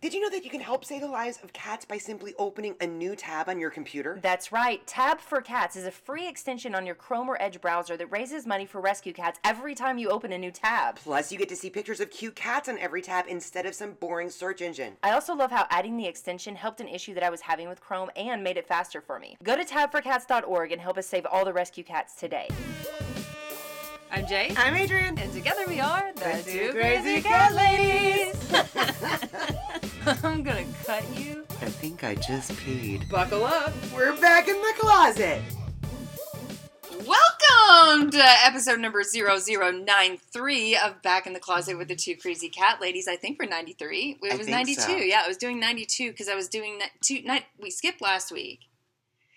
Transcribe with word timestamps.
Did 0.00 0.14
you 0.14 0.20
know 0.22 0.30
that 0.30 0.44
you 0.44 0.50
can 0.50 0.62
help 0.62 0.82
save 0.82 1.02
the 1.02 1.08
lives 1.08 1.38
of 1.44 1.52
cats 1.52 1.84
by 1.84 1.98
simply 1.98 2.32
opening 2.38 2.74
a 2.80 2.86
new 2.86 3.14
tab 3.14 3.50
on 3.50 3.60
your 3.60 3.68
computer? 3.68 4.18
That's 4.22 4.50
right. 4.50 4.86
Tab 4.86 5.20
for 5.20 5.42
Cats 5.42 5.76
is 5.76 5.84
a 5.84 5.90
free 5.90 6.26
extension 6.26 6.74
on 6.74 6.86
your 6.86 6.94
Chrome 6.94 7.28
or 7.28 7.36
Edge 7.38 7.60
browser 7.60 7.98
that 7.98 8.06
raises 8.06 8.46
money 8.46 8.64
for 8.64 8.80
rescue 8.80 9.12
cats 9.12 9.38
every 9.44 9.74
time 9.74 9.98
you 9.98 10.08
open 10.08 10.32
a 10.32 10.38
new 10.38 10.50
tab. 10.50 10.96
Plus, 10.96 11.30
you 11.30 11.36
get 11.36 11.50
to 11.50 11.56
see 11.56 11.68
pictures 11.68 12.00
of 12.00 12.10
cute 12.10 12.34
cats 12.34 12.66
on 12.66 12.78
every 12.78 13.02
tab 13.02 13.26
instead 13.28 13.66
of 13.66 13.74
some 13.74 13.92
boring 13.92 14.30
search 14.30 14.62
engine. 14.62 14.96
I 15.02 15.10
also 15.10 15.34
love 15.34 15.50
how 15.50 15.66
adding 15.68 15.98
the 15.98 16.06
extension 16.06 16.56
helped 16.56 16.80
an 16.80 16.88
issue 16.88 17.12
that 17.12 17.22
I 17.22 17.28
was 17.28 17.42
having 17.42 17.68
with 17.68 17.82
Chrome 17.82 18.08
and 18.16 18.42
made 18.42 18.56
it 18.56 18.66
faster 18.66 19.02
for 19.02 19.18
me. 19.18 19.36
Go 19.42 19.54
to 19.54 19.66
tabforcats.org 19.66 20.72
and 20.72 20.80
help 20.80 20.96
us 20.96 21.06
save 21.06 21.26
all 21.26 21.44
the 21.44 21.52
rescue 21.52 21.84
cats 21.84 22.14
today. 22.14 22.48
I'm 24.10 24.26
Jay. 24.26 24.54
I'm 24.56 24.76
Adrian. 24.76 25.18
And 25.18 25.30
together 25.34 25.64
we 25.68 25.78
are 25.78 26.10
the, 26.14 26.20
The 26.20 26.42
two 26.42 26.66
Two 26.68 26.72
crazy 26.72 27.20
Crazy 27.20 27.22
cat 27.22 27.52
Cat 27.52 27.54
ladies. 27.54 29.50
I'm 30.22 30.42
gonna 30.42 30.64
cut 30.84 31.04
you. 31.18 31.44
I 31.60 31.66
think 31.66 32.04
I 32.04 32.14
just 32.14 32.52
peed. 32.52 33.08
Buckle 33.10 33.44
up. 33.44 33.72
We're 33.94 34.16
back 34.20 34.48
in 34.48 34.56
the 34.56 34.72
closet. 34.78 35.42
Welcome 37.06 38.10
to 38.10 38.22
episode 38.44 38.78
number 38.80 39.02
0093 39.02 40.76
of 40.76 41.02
Back 41.02 41.26
in 41.26 41.32
the 41.32 41.40
Closet 41.40 41.76
with 41.76 41.88
the 41.88 41.96
Two 41.96 42.14
Crazy 42.16 42.48
Cat 42.48 42.80
Ladies. 42.80 43.08
I 43.08 43.16
think 43.16 43.38
we're 43.40 43.48
93. 43.48 44.18
It 44.22 44.32
I 44.32 44.36
was 44.36 44.46
think 44.46 44.56
92. 44.56 44.80
so. 44.80 44.96
Yeah, 44.96 45.22
I 45.24 45.28
was 45.28 45.36
doing 45.36 45.58
92 45.60 46.10
because 46.10 46.28
I 46.28 46.34
was 46.34 46.48
doing 46.48 46.78
ni- 46.78 46.84
two. 47.02 47.22
Night, 47.26 47.44
we 47.60 47.70
skipped 47.70 48.00
last 48.00 48.30
week. 48.32 48.60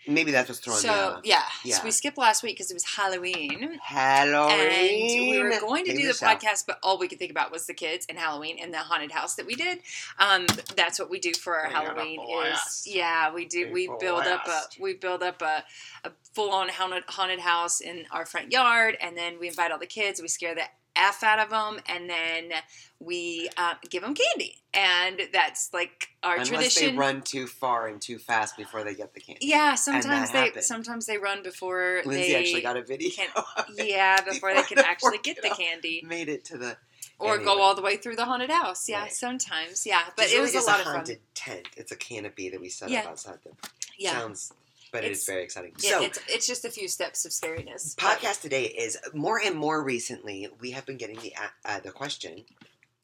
Maybe 0.07 0.31
that's 0.31 0.49
what's 0.49 0.59
throwing 0.61 0.79
so, 0.81 0.87
me 0.87 0.93
off. 0.93 1.21
yeah. 1.23 1.41
Yeah. 1.63 1.75
So 1.77 1.83
we 1.85 1.91
skipped 1.91 2.17
last 2.17 2.43
week 2.43 2.55
because 2.57 2.69
it 2.69 2.73
was 2.73 2.83
Halloween. 2.83 3.79
Halloween. 3.81 5.19
And 5.21 5.31
we 5.31 5.39
were 5.41 5.59
going 5.59 5.85
to 5.85 5.91
Hey, 5.91 5.97
do 5.97 6.03
the 6.03 6.07
Michelle. 6.09 6.35
podcast, 6.35 6.65
but 6.67 6.79
all 6.83 6.97
we 6.97 7.07
could 7.07 7.19
think 7.19 7.31
about 7.31 7.51
was 7.51 7.65
the 7.67 7.73
kids 7.73 8.05
and 8.09 8.17
Halloween 8.17 8.57
and 8.61 8.73
the 8.73 8.79
haunted 8.79 9.11
house 9.11 9.35
that 9.35 9.45
we 9.45 9.55
did. 9.55 9.79
Um, 10.19 10.45
that's 10.75 10.99
what 10.99 11.09
we 11.09 11.19
do 11.19 11.33
for 11.33 11.55
our 11.57 11.67
We 11.67 11.73
Halloween. 11.73 12.19
Is 12.51 12.83
yeah, 12.85 13.33
we 13.33 13.45
do. 13.45 13.71
We 13.71 13.87
A 13.87 13.97
build 13.99 14.23
up 14.23 14.47
a 14.47 14.61
we 14.81 14.93
build 14.95 15.23
up 15.23 15.41
a, 15.41 15.63
a 16.03 16.11
full 16.33 16.51
on 16.51 16.69
haunted 16.69 17.03
haunted 17.07 17.39
house 17.39 17.79
in 17.81 18.05
our 18.11 18.25
front 18.25 18.51
yard, 18.51 18.97
and 19.01 19.15
then 19.17 19.39
we 19.39 19.47
invite 19.47 19.71
all 19.71 19.79
the 19.79 19.85
kids. 19.85 20.21
We 20.21 20.27
scare 20.27 20.55
the 20.55 20.63
f 20.95 21.23
out 21.23 21.39
of 21.39 21.49
them, 21.49 21.79
and 21.87 22.09
then 22.09 22.51
we 22.99 23.49
uh, 23.57 23.73
give 23.89 24.01
them 24.03 24.13
candy, 24.13 24.55
and 24.73 25.21
that's 25.31 25.69
like 25.73 26.09
our 26.23 26.35
tradition. 26.35 26.55
Unless 26.55 26.73
tradition. 26.75 26.95
they 26.95 26.99
run 26.99 27.21
too 27.21 27.47
far 27.47 27.87
and 27.87 28.01
too 28.01 28.17
fast 28.17 28.55
before 28.57 28.83
they 28.83 28.93
get 28.95 29.13
the 29.13 29.19
candy. 29.19 29.45
yeah, 29.45 29.75
sometimes 29.75 30.31
they 30.31 30.45
happens. 30.45 30.65
sometimes 30.67 31.05
they 31.05 31.17
run 31.17 31.43
before 31.43 32.01
Lindsay 32.05 32.31
they 32.33 32.35
actually 32.39 32.61
got 32.61 32.77
a 32.77 32.83
video. 32.83 33.09
can- 33.09 33.27
yeah 33.77 34.21
before 34.21 34.53
they 34.53 34.63
can 34.63 34.79
actually 34.79 35.17
get 35.19 35.41
the 35.41 35.49
candy. 35.49 36.03
Made 36.07 36.29
it 36.29 36.45
to 36.45 36.57
the. 36.57 36.77
or 37.19 37.35
Anyway. 37.35 37.45
go 37.45 37.61
all 37.61 37.75
the 37.75 37.81
way 37.81 37.97
through 37.97 38.15
the 38.15 38.25
haunted 38.25 38.49
house. 38.51 38.87
Yeah, 38.87 39.01
Right. 39.03 39.11
sometimes. 39.11 39.85
Yeah, 39.85 40.01
but 40.15 40.25
It's 40.25 40.33
it 40.33 40.37
really 40.37 40.55
was 40.55 40.65
a 40.65 40.69
lot 40.69 40.79
of 40.79 40.85
haunted 40.85 41.17
fun. 41.17 41.25
tent. 41.33 41.67
It's 41.75 41.91
a 41.91 41.95
canopy 41.97 42.49
that 42.49 42.61
we 42.61 42.69
set 42.69 42.89
Yeah. 42.89 43.01
up 43.01 43.07
outside 43.07 43.39
the. 43.43 43.51
Yeah, 43.97 44.11
Sounds, 44.13 44.51
but 44.93 45.03
it 45.03 45.11
is 45.11 45.17
It's- 45.23 45.25
very 45.25 45.43
exciting. 45.43 45.73
yeah 45.79 45.89
so, 45.99 46.03
it's 46.03 46.19
it's 46.29 46.47
just 46.47 46.63
a 46.63 46.69
few 46.69 46.87
steps 46.87 47.25
of 47.25 47.31
scariness. 47.33 47.95
podcast 47.95 48.39
today 48.41 48.63
is 48.65 48.97
more 49.13 49.39
and 49.43 49.55
more 49.57 49.83
recently 49.83 50.47
we 50.61 50.71
have 50.71 50.85
been 50.85 50.97
getting 50.97 51.19
the 51.19 51.33
uh, 51.65 51.81
the 51.81 51.91
question: 51.91 52.45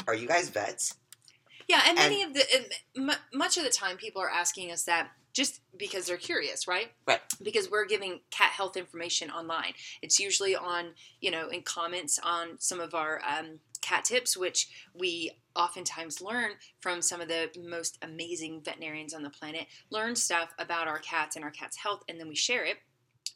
Are 0.08 0.16
you 0.16 0.28
guys 0.28 0.48
vets? 0.50 0.96
Yeah, 1.68 1.82
and 1.86 1.98
many 1.98 2.24
of 2.24 2.34
the 2.34 2.44
and 2.56 3.10
m- 3.12 3.18
much 3.34 3.58
of 3.58 3.64
the 3.64 3.70
time 3.70 3.98
people 3.98 4.22
are 4.22 4.30
asking 4.32 4.72
us 4.72 4.84
that 4.86 5.10
just 5.34 5.62
because 5.78 6.08
they're 6.08 6.18
curious, 6.18 6.68
right? 6.68 6.88
Right. 7.08 7.22
Because 7.44 7.70
we're 7.70 7.86
giving 7.86 8.22
cat 8.32 8.50
health 8.52 8.76
information 8.76 9.30
online. 9.30 9.74
It's 10.02 10.20
usually 10.20 10.56
on 10.56 10.94
you 11.22 11.30
know 11.32 11.50
in 11.50 11.62
comments 11.62 12.20
on 12.24 12.58
some 12.60 12.80
of 12.80 12.96
our 12.96 13.22
um, 13.28 13.60
cat 13.82 14.04
tips, 14.06 14.36
which 14.36 14.68
we 14.96 15.32
oftentimes 15.56 16.22
learn 16.22 16.52
from 16.80 17.02
some 17.02 17.22
of 17.22 17.28
the 17.28 17.50
most 17.68 17.98
amazing 18.02 18.62
veterinarians 18.64 19.14
on 19.14 19.24
the 19.24 19.30
planet. 19.30 19.66
Learn 19.90 20.16
stuff 20.16 20.54
about 20.60 20.88
our 20.88 21.00
cats 21.00 21.36
and 21.36 21.44
our 21.46 21.52
cats' 21.52 21.78
health, 21.78 22.04
and 22.08 22.20
then 22.20 22.28
we 22.28 22.36
share 22.36 22.66
it. 22.66 22.78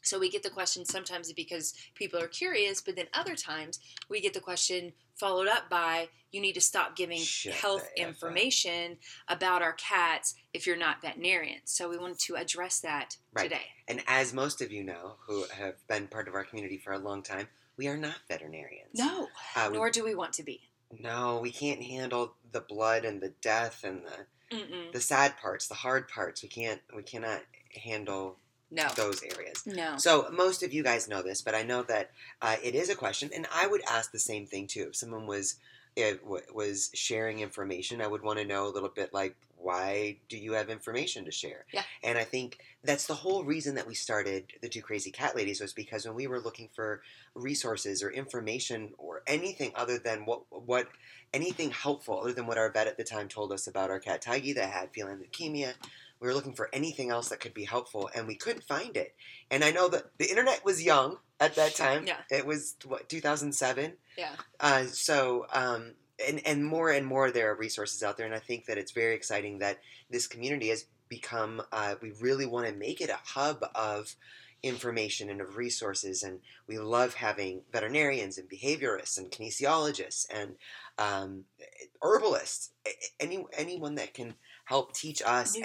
So 0.02 0.18
we 0.18 0.28
get 0.30 0.42
the 0.42 0.50
question 0.50 0.84
sometimes 0.84 1.32
because 1.32 1.72
people 1.94 2.20
are 2.20 2.28
curious, 2.28 2.82
but 2.82 2.94
then 2.94 3.06
other 3.14 3.34
times 3.34 3.80
we 4.10 4.20
get 4.20 4.34
the 4.34 4.40
question 4.40 4.92
followed 5.16 5.48
up 5.48 5.70
by 5.70 6.08
you 6.30 6.40
need 6.42 6.52
to 6.54 6.60
stop 6.60 6.94
giving 6.96 7.20
Shut 7.20 7.54
health 7.54 7.84
up. 7.84 7.88
information 7.96 8.98
about 9.28 9.62
our 9.62 9.72
cats 9.74 10.34
if 10.52 10.66
you're 10.66 10.76
not 10.76 11.00
veterinarians. 11.00 11.70
So 11.72 11.88
we 11.88 11.96
wanted 11.96 12.18
to 12.20 12.34
address 12.36 12.80
that 12.80 13.16
Right. 13.32 13.44
today. 13.44 13.66
And 13.88 14.02
as 14.06 14.34
most 14.34 14.60
of 14.60 14.70
you 14.72 14.82
know, 14.84 15.16
who 15.26 15.44
have 15.44 15.76
been 15.86 16.06
part 16.08 16.28
of 16.28 16.34
our 16.34 16.44
community 16.44 16.76
for 16.76 16.92
a 16.92 16.98
long 16.98 17.22
time, 17.22 17.48
we 17.78 17.86
are 17.88 17.96
not 17.96 18.16
veterinarians. 18.28 18.90
No, 18.98 19.28
Uh, 19.56 19.68
we- 19.70 19.76
nor 19.78 19.90
do 19.90 20.04
we 20.04 20.14
want 20.14 20.34
to 20.34 20.42
be. 20.42 20.68
No, 21.00 21.38
we 21.42 21.50
can't 21.50 21.82
handle 21.82 22.34
the 22.52 22.60
blood 22.60 23.04
and 23.04 23.20
the 23.20 23.32
death 23.40 23.82
and 23.84 24.02
the 24.04 24.56
Mm-mm. 24.56 24.92
the 24.92 25.00
sad 25.00 25.36
parts, 25.38 25.66
the 25.66 25.74
hard 25.74 26.08
parts. 26.08 26.42
We 26.42 26.48
can't. 26.48 26.80
We 26.94 27.02
cannot 27.02 27.42
handle 27.82 28.36
No, 28.70 28.86
those 28.94 29.22
areas. 29.22 29.64
no. 29.66 29.96
So 29.96 30.28
most 30.30 30.62
of 30.62 30.72
you 30.72 30.82
guys 30.84 31.08
know 31.08 31.22
this, 31.22 31.42
but 31.42 31.54
I 31.54 31.62
know 31.62 31.82
that 31.84 32.10
uh, 32.40 32.56
it 32.62 32.74
is 32.74 32.88
a 32.90 32.94
question, 32.94 33.30
and 33.34 33.46
I 33.52 33.66
would 33.66 33.82
ask 33.88 34.12
the 34.12 34.18
same 34.18 34.46
thing 34.46 34.66
too. 34.66 34.86
If 34.90 34.96
someone 34.96 35.26
was 35.26 35.56
it 35.96 36.22
w- 36.22 36.42
was 36.52 36.90
sharing 36.94 37.40
information, 37.40 38.00
I 38.00 38.06
would 38.06 38.22
want 38.22 38.38
to 38.38 38.44
know 38.44 38.66
a 38.66 38.72
little 38.72 38.88
bit 38.88 39.12
like, 39.12 39.36
why 39.56 40.18
do 40.28 40.36
you 40.36 40.52
have 40.52 40.68
information 40.68 41.24
to 41.24 41.30
share? 41.30 41.64
Yeah. 41.72 41.82
And 42.02 42.18
I 42.18 42.24
think 42.24 42.58
that's 42.82 43.06
the 43.06 43.14
whole 43.14 43.44
reason 43.44 43.76
that 43.76 43.86
we 43.86 43.94
started 43.94 44.44
the 44.60 44.68
Two 44.68 44.82
Crazy 44.82 45.10
Cat 45.10 45.34
Ladies 45.34 45.60
was 45.60 45.72
because 45.72 46.04
when 46.04 46.14
we 46.14 46.26
were 46.26 46.40
looking 46.40 46.68
for 46.74 47.00
resources 47.34 48.02
or 48.02 48.10
information 48.10 48.92
or 48.98 49.22
anything 49.26 49.72
other 49.74 49.98
than 49.98 50.26
what 50.26 50.42
what 50.50 50.88
anything 51.32 51.70
helpful 51.70 52.20
other 52.20 52.34
than 52.34 52.46
what 52.46 52.58
our 52.58 52.70
vet 52.70 52.86
at 52.86 52.98
the 52.98 53.04
time 53.04 53.26
told 53.26 53.52
us 53.52 53.66
about 53.66 53.90
our 53.90 53.98
cat 53.98 54.20
Tiggy 54.20 54.54
that 54.54 54.70
had 54.70 54.92
feline 54.92 55.18
leukemia. 55.18 55.72
We 56.24 56.30
were 56.30 56.34
looking 56.34 56.54
for 56.54 56.70
anything 56.72 57.10
else 57.10 57.28
that 57.28 57.40
could 57.40 57.52
be 57.52 57.64
helpful, 57.64 58.08
and 58.14 58.26
we 58.26 58.34
couldn't 58.34 58.64
find 58.64 58.96
it. 58.96 59.14
And 59.50 59.62
I 59.62 59.72
know 59.72 59.88
that 59.88 60.04
the 60.16 60.30
internet 60.30 60.64
was 60.64 60.82
young 60.82 61.18
at 61.38 61.54
that 61.56 61.74
time. 61.74 62.06
Yeah. 62.06 62.16
It 62.30 62.46
was 62.46 62.76
what 62.86 63.10
2007. 63.10 63.92
Yeah. 64.16 64.30
Uh, 64.58 64.84
so 64.84 65.44
um, 65.52 65.92
and 66.26 66.40
and 66.46 66.64
more 66.64 66.90
and 66.90 67.04
more 67.04 67.30
there 67.30 67.50
are 67.52 67.54
resources 67.54 68.02
out 68.02 68.16
there, 68.16 68.24
and 68.24 68.34
I 68.34 68.38
think 68.38 68.64
that 68.64 68.78
it's 68.78 68.92
very 68.92 69.14
exciting 69.14 69.58
that 69.58 69.80
this 70.08 70.26
community 70.26 70.68
has 70.68 70.86
become. 71.10 71.60
Uh, 71.70 71.96
we 72.00 72.12
really 72.22 72.46
want 72.46 72.66
to 72.68 72.72
make 72.72 73.02
it 73.02 73.10
a 73.10 73.18
hub 73.22 73.62
of 73.74 74.16
information 74.62 75.28
and 75.28 75.42
of 75.42 75.58
resources, 75.58 76.22
and 76.22 76.40
we 76.66 76.78
love 76.78 77.12
having 77.12 77.60
veterinarians 77.70 78.38
and 78.38 78.48
behaviorists 78.48 79.18
and 79.18 79.30
kinesiologists 79.30 80.24
and 80.32 80.54
um, 80.96 81.44
herbalists, 82.00 82.70
any 83.20 83.44
anyone 83.58 83.96
that 83.96 84.14
can 84.14 84.34
help 84.64 84.94
teach 84.94 85.22
us 85.24 85.54
and 85.56 85.64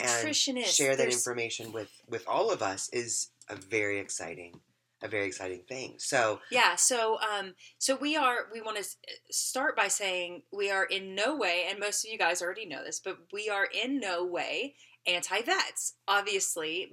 share 0.65 0.91
that 0.91 0.97
There's- 0.97 1.15
information 1.15 1.71
with 1.71 1.91
with 2.07 2.27
all 2.27 2.51
of 2.51 2.61
us 2.61 2.89
is 2.89 3.29
a 3.47 3.55
very 3.55 3.99
exciting 3.99 4.59
a 5.01 5.07
very 5.07 5.25
exciting 5.27 5.63
thing 5.63 5.95
so 5.97 6.41
Yeah, 6.51 6.75
so 6.75 7.17
um, 7.21 7.55
so 7.77 7.95
we 7.95 8.17
are. 8.17 8.47
We 8.51 8.59
want 8.61 8.77
to 8.77 8.85
start 9.31 9.77
by 9.77 9.87
saying 9.87 10.43
we 10.51 10.69
are 10.71 10.83
in 10.83 11.15
no 11.15 11.37
way, 11.37 11.65
and 11.69 11.79
most 11.79 12.03
of 12.03 12.11
you 12.11 12.17
guys 12.17 12.41
already 12.41 12.65
know 12.65 12.83
this, 12.83 12.99
but 12.99 13.17
we 13.31 13.49
are 13.49 13.65
in 13.65 13.99
no 14.01 14.25
way 14.25 14.75
anti-vets. 15.07 15.93
Obviously, 16.05 16.91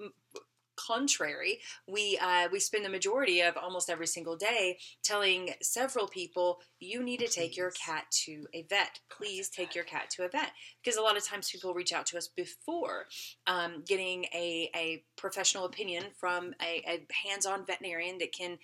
contrary, 0.76 1.60
we 1.86 2.18
uh, 2.22 2.48
we 2.52 2.60
spend 2.60 2.84
the 2.84 2.90
majority 2.90 3.40
of 3.40 3.56
almost 3.56 3.90
every 3.90 4.06
single 4.06 4.36
day 4.36 4.78
telling 5.02 5.50
several 5.62 6.08
people 6.08 6.60
you 6.80 7.02
need 7.02 7.20
to 7.20 7.28
take 7.28 7.56
your 7.56 7.70
cat 7.70 8.04
to 8.24 8.46
a 8.54 8.62
vet. 8.62 9.00
Please 9.10 9.48
take 9.48 9.74
your 9.74 9.84
cat 9.84 10.10
to 10.10 10.24
a 10.24 10.28
vet. 10.28 10.50
Because 10.82 10.98
a 10.98 11.02
lot 11.02 11.16
of 11.16 11.24
times 11.24 11.50
people 11.50 11.74
reach 11.74 11.92
out 11.92 12.06
to 12.06 12.18
us 12.18 12.28
before 12.28 13.06
um, 13.46 13.82
getting 13.86 14.24
a, 14.34 14.70
a 14.74 15.04
professional 15.16 15.64
opinion 15.64 16.04
from 16.18 16.54
a, 16.62 16.82
a 16.86 17.06
hands-on 17.28 17.66
veterinarian 17.66 18.18
that 18.18 18.32
can 18.32 18.58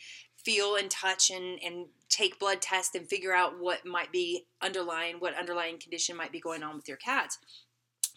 feel 0.45 0.77
and 0.77 0.91
touch 0.91 1.31
and, 1.31 1.59
and 1.65 1.87
take 2.09 2.39
blood 2.39 2.61
tests 2.61 2.95
and 2.95 3.09
figure 3.09 3.35
out 3.35 3.59
what 3.59 3.87
might 3.87 4.13
be 4.13 4.47
underlying 4.61 5.17
what 5.17 5.39
underlying 5.39 5.79
condition 5.79 6.17
might 6.17 6.33
be 6.33 6.41
going 6.41 6.63
on 6.63 6.77
with 6.77 6.89
your 6.89 6.97
cats 6.97 7.39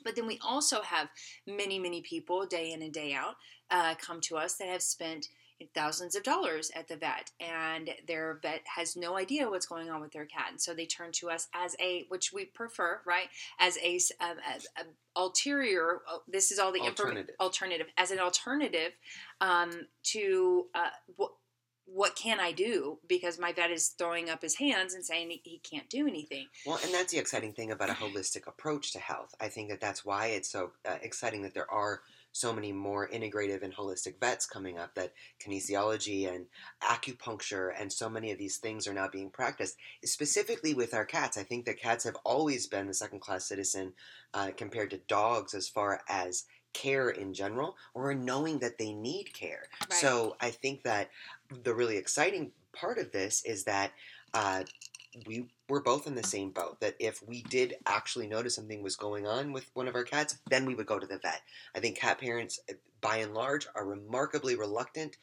but 0.06 0.16
then 0.16 0.26
we 0.28 0.40
also 0.46 0.82
have 0.82 1.10
many 1.46 1.78
many 1.78 2.02
people 2.02 2.46
day 2.46 2.72
in 2.72 2.82
and 2.82 2.94
day 2.94 3.14
out 3.14 3.36
uh, 3.72 3.96
come 3.96 4.22
to 4.22 4.38
us 4.38 4.56
that 4.56 4.70
have 4.70 4.82
spent 4.82 5.28
thousands 5.74 6.16
of 6.16 6.24
dollars 6.24 6.70
at 6.76 6.88
the 6.88 6.98
vet 6.98 7.32
and 7.40 7.90
their 8.08 8.40
vet 8.42 8.62
has 8.76 8.96
no 8.96 9.18
idea 9.18 9.50
what's 9.50 9.66
going 9.66 9.90
on 9.90 10.02
with 10.02 10.12
their 10.12 10.26
cat. 10.26 10.48
And 10.50 10.60
so 10.60 10.74
they 10.74 10.86
turn 10.86 11.12
to 11.14 11.30
us 11.30 11.48
as 11.56 11.76
a 11.80 12.06
which 12.10 12.34
we 12.34 12.46
prefer 12.46 13.00
right? 13.06 13.28
As 13.60 13.78
a, 13.78 13.96
um, 14.20 14.38
as 14.54 14.68
a 14.78 14.84
ulterior 15.16 16.02
uh, 16.12 16.18
this 16.28 16.52
is 16.52 16.60
all 16.60 16.74
the 16.74 16.80
inform- 16.80 17.10
Alternative. 17.10 17.36
alternative. 17.40 17.88
As 17.98 18.12
an 18.12 18.20
alternative 18.20 18.92
um, 19.40 19.72
to 20.04 20.66
uh, 20.76 20.90
what 21.86 22.16
can 22.16 22.40
I 22.40 22.52
do? 22.52 23.00
Because 23.08 23.40
my 23.40 23.54
vet 23.54 23.72
is 23.72 23.90
throwing 23.90 24.30
up 24.30 24.42
his 24.42 24.56
hands 24.56 24.94
and 24.94 25.06
saying 25.06 25.30
he, 25.30 25.42
he 25.44 25.60
can't 25.60 25.90
do 25.90 26.08
anything. 26.08 26.48
well 26.66 26.80
and 26.84 26.94
that's 26.94 27.12
the 27.12 27.20
exciting 27.20 27.54
thing 27.54 27.72
about 27.72 27.90
a 27.90 27.94
holistic 27.94 28.48
approach 28.48 28.92
to 28.94 29.00
health 29.00 29.34
i 29.40 29.48
think 29.48 29.70
that 29.70 29.82
that's 29.82 30.04
why 30.06 30.28
it's 30.28 30.50
so 30.50 30.72
uh, 30.88 30.98
exciting 31.02 31.42
that 31.44 31.54
there 31.54 31.70
are 31.72 32.02
so 32.32 32.52
many 32.52 32.72
more 32.72 33.08
integrative 33.08 33.64
and 33.64 33.74
holistic 33.74 34.20
vets 34.20 34.46
coming 34.46 34.78
up 34.78 34.94
that 34.96 35.14
kinesiology 35.46 36.34
and 36.34 36.46
acupuncture 36.84 37.72
and 37.80 37.92
so 37.92 38.10
many 38.10 38.32
of 38.32 38.38
these 38.38 38.58
things 38.58 38.88
are 38.88 38.94
now 38.94 39.08
being 39.08 39.30
practiced 39.30 39.78
specifically 40.04 40.74
with 40.74 40.94
our 40.94 41.06
cats 41.06 41.38
i 41.38 41.44
think 41.44 41.66
that 41.66 41.80
cats 41.80 42.04
have 42.04 42.18
always 42.26 42.68
been 42.68 42.88
the 42.88 42.94
second 42.94 43.20
class 43.20 43.46
citizen 43.46 43.94
uh, 44.34 44.50
compared 44.58 44.90
to 44.90 44.98
dogs 45.08 45.54
as 45.54 45.70
far 45.70 46.02
as 46.10 46.46
care 46.84 47.10
in 47.10 47.34
general 47.34 47.76
or 47.94 48.14
knowing 48.14 48.60
that 48.60 48.78
they 48.78 48.92
need 48.92 49.34
care 49.34 49.64
Right. 49.82 49.94
so 49.94 50.36
i 50.42 50.50
think 50.52 50.84
that 50.84 51.10
the 51.64 51.74
really 51.74 51.98
exciting 51.98 52.52
part 52.74 52.98
of 52.98 53.12
this 53.12 53.44
is 53.46 53.64
that 53.64 53.92
uh, 54.34 54.64
we 55.26 55.48
were 55.70 55.82
both 55.82 56.08
in 56.08 56.16
the 56.16 56.24
same 56.24 56.50
boat 56.52 56.80
that 56.82 56.96
if 57.00 57.26
we 57.26 57.42
did 57.44 57.76
actually 57.86 58.28
notice 58.28 58.56
something 58.56 58.84
was 58.84 58.98
going 58.98 59.26
on 59.26 59.54
with 59.54 59.66
one 59.74 59.88
of 59.88 59.96
our 59.96 60.04
cats, 60.04 60.38
then 60.50 60.66
we 60.66 60.76
would 60.76 60.86
go 60.86 61.00
to 61.00 61.08
the 61.08 61.18
vet. 61.18 61.42
I 61.74 61.80
think 61.80 61.98
cat 61.98 62.20
parents, 62.20 62.60
uh, 62.70 62.74
by 63.00 63.18
and 63.18 63.34
large, 63.34 63.66
are 63.76 63.86
remarkably 63.86 64.56
reluctant 64.58 65.16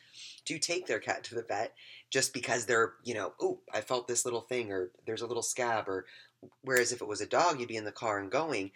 to 0.46 0.58
take 0.58 0.86
their 0.86 0.98
cat 0.98 1.24
to 1.24 1.34
the 1.34 1.42
vet 1.42 1.74
just 2.08 2.32
because 2.32 2.64
they're, 2.64 2.94
you 3.04 3.12
know, 3.12 3.34
oh, 3.40 3.60
I 3.74 3.82
felt 3.82 4.08
this 4.08 4.24
little 4.24 4.40
thing 4.40 4.72
or 4.72 4.90
there's 5.06 5.22
a 5.22 5.26
little 5.26 5.42
scab 5.42 5.88
or 5.88 6.06
whereas 6.62 6.90
if 6.92 7.02
it 7.02 7.08
was 7.08 7.20
a 7.20 7.26
dog, 7.26 7.60
you'd 7.60 7.68
be 7.68 7.76
in 7.76 7.84
the 7.84 7.92
car 7.92 8.18
and 8.18 8.30
going. 8.30 8.70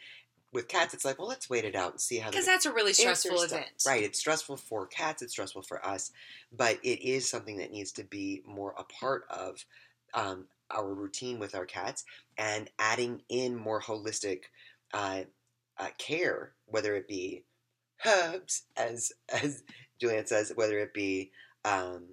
With 0.56 0.69
cats, 0.69 0.94
it's 0.94 1.05
like, 1.05 1.19
well, 1.19 1.29
let's 1.29 1.50
wait 1.50 1.67
it 1.67 1.75
out 1.75 1.91
and 1.93 2.00
see 2.00 2.17
how. 2.17 2.31
Because 2.31 2.47
that's 2.47 2.64
a 2.64 2.73
really 2.73 2.94
stressful 2.94 3.43
event. 3.43 3.67
Right. 3.87 4.03
It's 4.03 4.19
stressful 4.19 4.56
for 4.56 4.87
cats. 4.87 5.20
It's 5.20 5.32
stressful 5.32 5.62
for 5.62 5.85
us, 5.85 6.12
but 6.50 6.79
it 6.82 7.06
is 7.06 7.29
something 7.29 7.58
that 7.58 7.70
needs 7.70 7.93
to 7.93 8.05
be 8.05 8.43
more 8.47 8.75
a 8.79 8.85
part 8.85 9.25
of 9.29 9.64
um, 10.14 10.47
our 10.70 10.94
routine 10.94 11.38
with 11.38 11.55
our 11.55 11.67
cats 11.67 12.05
and 12.38 12.70
adding 12.79 13.20
in 13.29 13.55
more 13.55 13.82
holistic 13.82 14.44
uh, 14.94 15.25
uh, 15.79 15.88
care, 15.99 16.53
whether 16.64 16.97
it 16.97 17.06
be 17.06 17.44
herbs, 18.06 18.62
as 18.79 19.12
as 19.29 19.62
Julian 20.00 20.26
says, 20.26 20.52
whether 20.55 20.79
it 20.79 20.94
be 20.94 21.32
um, 21.64 22.05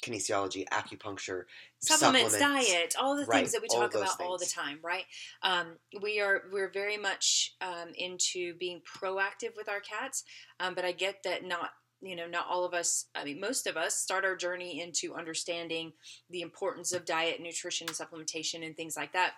kinesiology, 0.00 0.66
acupuncture, 0.68 1.44
supplements, 1.80 2.38
diet, 2.38 2.94
all 2.98 3.16
the 3.16 3.26
Right, 3.26 3.40
things 3.40 3.52
that 3.52 3.62
we 3.62 3.68
talk 3.68 3.94
about 3.94 4.20
all 4.20 4.38
the 4.38 4.46
time, 4.46 4.78
right? 4.82 5.04
Um, 5.42 5.78
we 6.02 6.20
are 6.20 6.42
we're 6.52 6.70
very 6.70 6.96
much 6.96 7.54
um, 7.60 7.88
into 7.96 8.54
being 8.54 8.80
proactive 8.80 9.56
with 9.56 9.68
our 9.68 9.80
cats, 9.80 10.24
um, 10.58 10.74
but 10.74 10.84
I 10.84 10.92
get 10.92 11.22
that 11.24 11.44
not 11.44 11.70
you 12.00 12.16
know 12.16 12.26
not 12.26 12.46
all 12.48 12.64
of 12.64 12.74
us. 12.74 13.06
I 13.14 13.24
mean, 13.24 13.40
most 13.40 13.66
of 13.66 13.76
us 13.76 13.94
start 13.96 14.24
our 14.24 14.36
journey 14.36 14.80
into 14.80 15.14
understanding 15.14 15.92
the 16.28 16.42
importance 16.42 16.92
of 16.92 17.04
diet, 17.04 17.40
nutrition, 17.40 17.88
and 17.88 17.96
supplementation, 17.96 18.64
and 18.64 18.76
things 18.76 18.96
like 18.96 19.12
that. 19.12 19.32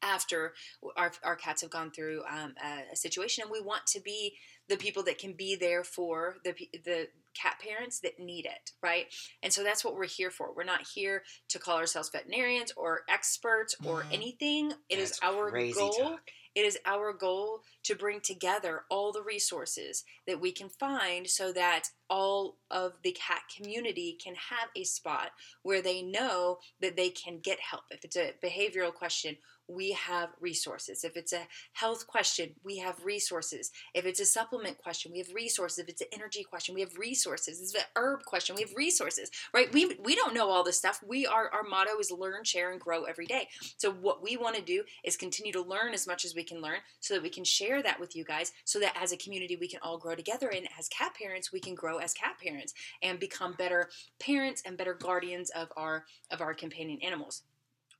After 0.00 0.54
our, 0.96 1.10
our 1.24 1.34
cats 1.34 1.62
have 1.62 1.70
gone 1.70 1.90
through 1.90 2.22
um, 2.30 2.54
a, 2.64 2.92
a 2.92 2.96
situation, 2.96 3.42
and 3.42 3.50
we 3.50 3.60
want 3.60 3.84
to 3.88 4.00
be 4.00 4.36
the 4.68 4.76
people 4.76 5.02
that 5.04 5.18
can 5.18 5.32
be 5.32 5.56
there 5.56 5.82
for 5.82 6.36
the 6.44 6.54
the 6.84 7.08
cat 7.40 7.60
parents 7.60 8.00
that 8.00 8.18
need 8.18 8.46
it, 8.46 8.72
right? 8.82 9.06
And 9.42 9.52
so 9.52 9.62
that's 9.62 9.84
what 9.84 9.94
we're 9.94 10.06
here 10.06 10.30
for. 10.30 10.52
We're 10.54 10.64
not 10.64 10.86
here 10.94 11.22
to 11.50 11.58
call 11.58 11.76
ourselves 11.76 12.10
veterinarians 12.10 12.72
or 12.76 13.02
experts 13.08 13.74
or 13.84 14.02
Mhm. 14.04 14.12
anything. 14.12 14.72
It 14.88 14.98
is 14.98 15.10
That's 15.10 15.22
our 15.22 15.50
goal. 15.72 15.92
talk. 15.92 16.30
It 16.54 16.64
is 16.64 16.78
our 16.84 17.12
goal 17.12 17.62
to 17.88 17.94
bring 17.94 18.20
together 18.20 18.82
all 18.90 19.12
the 19.12 19.22
resources 19.22 20.04
that 20.26 20.38
we 20.38 20.52
can 20.52 20.68
find 20.68 21.26
so 21.26 21.52
that 21.54 21.84
all 22.10 22.58
of 22.70 22.92
the 23.02 23.12
cat 23.12 23.40
community 23.54 24.18
can 24.22 24.34
have 24.34 24.68
a 24.76 24.84
spot 24.84 25.30
where 25.62 25.80
they 25.80 26.02
know 26.02 26.58
that 26.82 26.96
they 26.96 27.08
can 27.08 27.38
get 27.38 27.58
help. 27.60 27.84
If 27.90 28.04
it's 28.04 28.16
a 28.16 28.34
behavioral 28.44 28.92
question, 28.92 29.38
we 29.68 29.92
have 29.92 30.30
resources. 30.40 31.04
If 31.04 31.16
it's 31.16 31.34
a 31.34 31.46
health 31.72 32.06
question, 32.06 32.54
we 32.64 32.78
have 32.78 33.04
resources. 33.04 33.70
If 33.94 34.06
it's 34.06 34.20
a 34.20 34.24
supplement 34.24 34.78
question, 34.78 35.12
we 35.12 35.18
have 35.18 35.34
resources. 35.34 35.78
If 35.78 35.88
it's 35.88 36.00
an 36.00 36.08
energy 36.12 36.42
question, 36.42 36.74
we 36.74 36.80
have 36.80 36.96
resources. 36.96 37.58
If 37.58 37.64
it's 37.64 37.74
an 37.74 37.90
herb 37.94 38.24
question, 38.24 38.56
we 38.56 38.62
have 38.62 38.74
resources. 38.74 39.30
Right? 39.52 39.70
We 39.72 39.98
we 40.02 40.14
don't 40.14 40.34
know 40.34 40.48
all 40.48 40.64
this 40.64 40.78
stuff. 40.78 41.00
We 41.06 41.26
are 41.26 41.50
our 41.52 41.64
motto 41.64 41.98
is 41.98 42.10
learn, 42.10 42.44
share, 42.44 42.72
and 42.72 42.80
grow 42.80 43.04
every 43.04 43.26
day. 43.26 43.48
So 43.76 43.92
what 43.92 44.22
we 44.22 44.38
want 44.38 44.56
to 44.56 44.62
do 44.62 44.84
is 45.04 45.16
continue 45.16 45.52
to 45.52 45.62
learn 45.62 45.92
as 45.92 46.06
much 46.06 46.24
as 46.24 46.34
we 46.34 46.44
can 46.44 46.62
learn 46.62 46.78
so 47.00 47.14
that 47.14 47.22
we 47.22 47.30
can 47.30 47.44
share 47.44 47.77
that 47.82 48.00
with 48.00 48.16
you 48.16 48.24
guys 48.24 48.52
so 48.64 48.78
that 48.78 48.96
as 49.00 49.12
a 49.12 49.16
community 49.16 49.56
we 49.56 49.68
can 49.68 49.80
all 49.82 49.98
grow 49.98 50.14
together 50.14 50.48
and 50.54 50.68
as 50.78 50.88
cat 50.88 51.14
parents 51.20 51.52
we 51.52 51.60
can 51.60 51.74
grow 51.74 51.98
as 51.98 52.12
cat 52.14 52.36
parents 52.42 52.74
and 53.02 53.18
become 53.18 53.54
better 53.58 53.88
parents 54.18 54.62
and 54.64 54.76
better 54.76 54.94
guardians 54.94 55.50
of 55.50 55.68
our 55.76 56.04
of 56.30 56.40
our 56.40 56.54
companion 56.54 56.98
animals 57.02 57.42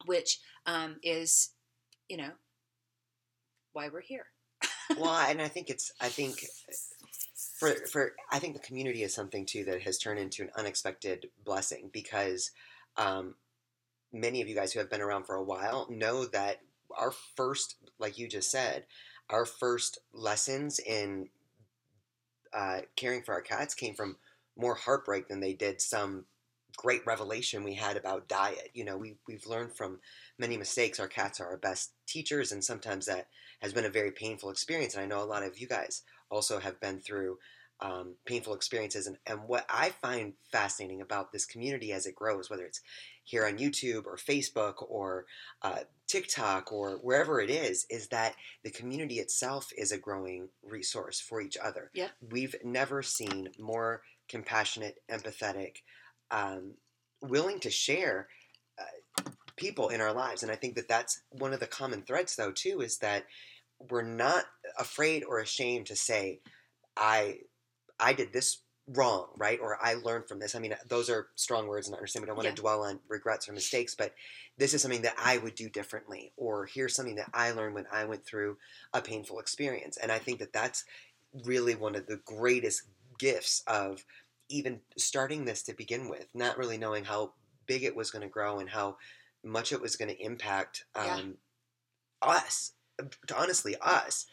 which 0.07 0.39
um, 0.67 0.97
is 1.03 1.51
you 2.09 2.17
know 2.17 2.31
why 3.73 3.89
we're 3.89 4.01
here. 4.01 4.27
Well, 4.99 5.15
and 5.29 5.43
I 5.43 5.49
think 5.49 5.69
it's 5.69 5.93
I 6.01 6.09
think 6.09 6.47
for 7.59 7.75
for 7.93 8.13
I 8.33 8.39
think 8.39 8.55
the 8.55 8.67
community 8.67 9.03
is 9.03 9.15
something 9.15 9.45
too 9.45 9.63
that 9.65 9.83
has 9.83 9.99
turned 9.99 10.19
into 10.19 10.43
an 10.45 10.51
unexpected 10.57 11.29
blessing 11.45 11.91
because 11.93 12.53
um, 12.97 13.35
many 14.15 14.41
of 14.41 14.49
you 14.49 14.55
guys 14.55 14.73
who 14.73 14.79
have 14.79 14.89
been 14.89 15.03
around 15.03 15.25
for 15.25 15.35
a 15.35 15.45
while 15.45 15.87
know 15.91 16.25
that 16.25 16.63
our 16.97 17.13
first, 17.37 17.77
like 17.99 18.19
you 18.19 18.29
just 18.29 18.51
said, 18.51 18.87
our 19.31 19.45
first 19.45 19.99
lessons 20.13 20.79
in 20.79 21.29
uh, 22.53 22.81
caring 22.97 23.23
for 23.23 23.35
our 23.35 23.41
cats 23.41 23.75
came 23.75 23.95
from 23.95 24.17
more 24.57 24.75
heartbreak 24.75 25.29
than 25.29 25.41
they 25.41 25.53
did 25.53 25.81
some 25.81 26.25
great 26.77 27.05
revelation 27.07 27.65
we 27.65 27.75
had 27.75 27.97
about 27.97 28.29
diet. 28.29 28.71
You 28.75 28.85
know, 28.85 28.97
we 28.97 29.17
we've 29.27 29.47
learned 29.47 29.73
from 29.77 30.01
many 30.39 30.57
mistakes. 30.57 31.01
Our 31.01 31.09
cats 31.09 31.41
are 31.41 31.47
our 31.47 31.57
best 31.57 31.93
teachers, 32.07 32.53
and 32.53 32.65
sometimes 32.65 33.07
that 33.07 33.29
has 33.61 33.73
been 33.73 33.85
a 33.85 33.91
very 33.91 34.13
painful 34.13 34.51
experience. 34.51 34.95
And 34.95 35.03
I 35.03 35.07
know 35.07 35.23
a 35.23 35.27
lot 35.27 35.43
of 35.43 35.59
you 35.59 35.67
guys 35.67 36.03
also 36.31 36.59
have 36.61 36.81
been 36.81 37.01
through 37.01 37.39
um, 37.81 38.15
painful 38.25 38.55
experiences. 38.55 39.07
And, 39.07 39.19
and 39.27 39.41
what 39.47 39.67
I 39.69 39.91
find 39.91 40.35
fascinating 40.51 41.01
about 41.01 41.33
this 41.33 41.47
community 41.47 41.93
as 41.93 42.07
it 42.07 42.15
grows, 42.15 42.51
whether 42.51 42.65
it's 42.65 42.81
here 43.25 43.47
on 43.47 43.59
YouTube 43.59 44.07
or 44.07 44.17
Facebook 44.17 44.75
or 44.89 45.27
uh, 45.63 45.81
TikTok 46.09 46.73
or 46.73 46.99
wherever 47.03 47.41
it 47.41 47.51
is, 47.51 47.87
is 47.91 48.09
that 48.09 48.35
the 48.65 48.71
community 48.71 49.17
itself 49.17 49.71
is 49.77 49.93
a 49.93 49.99
growing 49.99 50.49
resource 50.63 51.21
for 51.21 51.41
each 51.41 51.57
other. 51.63 51.91
Yep. 51.95 52.11
We've 52.31 52.57
never 52.65 53.03
seen 53.03 53.51
more 53.59 54.03
compassionate, 54.29 54.99
empathetic, 55.11 55.77
um, 56.31 56.75
willing 57.23 57.61
to 57.61 57.71
share 57.71 58.29
uh, 58.79 59.31
people 59.57 59.89
in 59.89 60.01
our 60.01 60.13
lives. 60.13 60.43
And 60.43 60.51
I 60.51 60.57
think 60.57 60.75
that 60.77 60.89
that's 60.89 61.23
one 61.31 61.53
of 61.53 61.61
the 61.61 61.67
common 61.67 62.03
threads, 62.03 62.37
though, 62.37 62.53
too, 62.53 62.81
is 62.81 62.99
that 62.99 63.25
we're 63.91 64.03
not 64.03 64.45
afraid 64.79 65.25
or 65.25 65.39
ashamed 65.39 65.87
to 65.87 65.97
say, 65.97 66.41
I, 66.97 67.39
I 68.01 68.13
did 68.13 68.33
this 68.33 68.63
wrong, 68.89 69.29
right? 69.37 69.59
Or 69.61 69.79
I 69.83 69.95
learned 69.95 70.29
from 70.29 70.39
this. 70.39 70.55
I 70.55 70.59
mean, 70.59 70.75
those 70.87 71.11
are 71.11 71.29
strong 71.35 71.67
words, 71.69 71.87
and 71.87 71.95
I 71.95 71.99
understand 71.99 72.23
we 72.23 72.27
don't 72.27 72.37
want 72.37 72.47
Yeah. 72.47 72.55
to 72.55 72.61
dwell 72.61 72.85
on 72.85 73.01
regrets 73.09 73.49
or 73.49 73.53
mistakes, 73.53 73.95
but 73.95 74.15
this 74.57 74.73
is 74.75 74.83
something 74.83 75.03
that 75.03 75.17
I 75.19 75.39
would 75.39 75.55
do 75.55 75.69
differently, 75.69 76.33
or 76.37 76.67
here's 76.67 76.95
something 76.95 77.17
that 77.17 77.31
I 77.35 77.51
learned 77.53 77.75
when 77.75 77.87
I 77.93 78.05
went 78.05 78.25
through 78.25 78.59
a 78.95 79.03
painful 79.03 79.41
experience. 79.41 79.97
And 79.99 80.11
I 80.11 80.19
think 80.19 80.39
that 80.39 80.53
that's 80.53 80.85
really 81.45 81.75
one 81.75 81.95
of 81.95 82.07
the 82.07 82.21
greatest 82.25 82.85
gifts 83.19 83.63
of 83.67 84.05
even 84.49 84.81
starting 84.97 85.45
this 85.45 85.63
to 85.65 85.75
begin 85.75 86.09
with, 86.09 86.27
not 86.35 86.57
really 86.57 86.79
knowing 86.79 87.05
how 87.05 87.35
big 87.67 87.85
it 87.85 87.95
was 87.95 88.11
going 88.11 88.23
to 88.23 88.29
grow 88.29 88.59
and 88.59 88.71
how 88.71 88.97
much 89.45 89.73
it 89.73 89.81
was 89.81 89.97
going 89.97 90.09
to 90.09 90.23
impact 90.23 90.87
Yeah. 90.97 91.17
um, 91.17 91.39
us, 92.23 92.73
honestly, 93.37 93.77
us, 93.81 94.27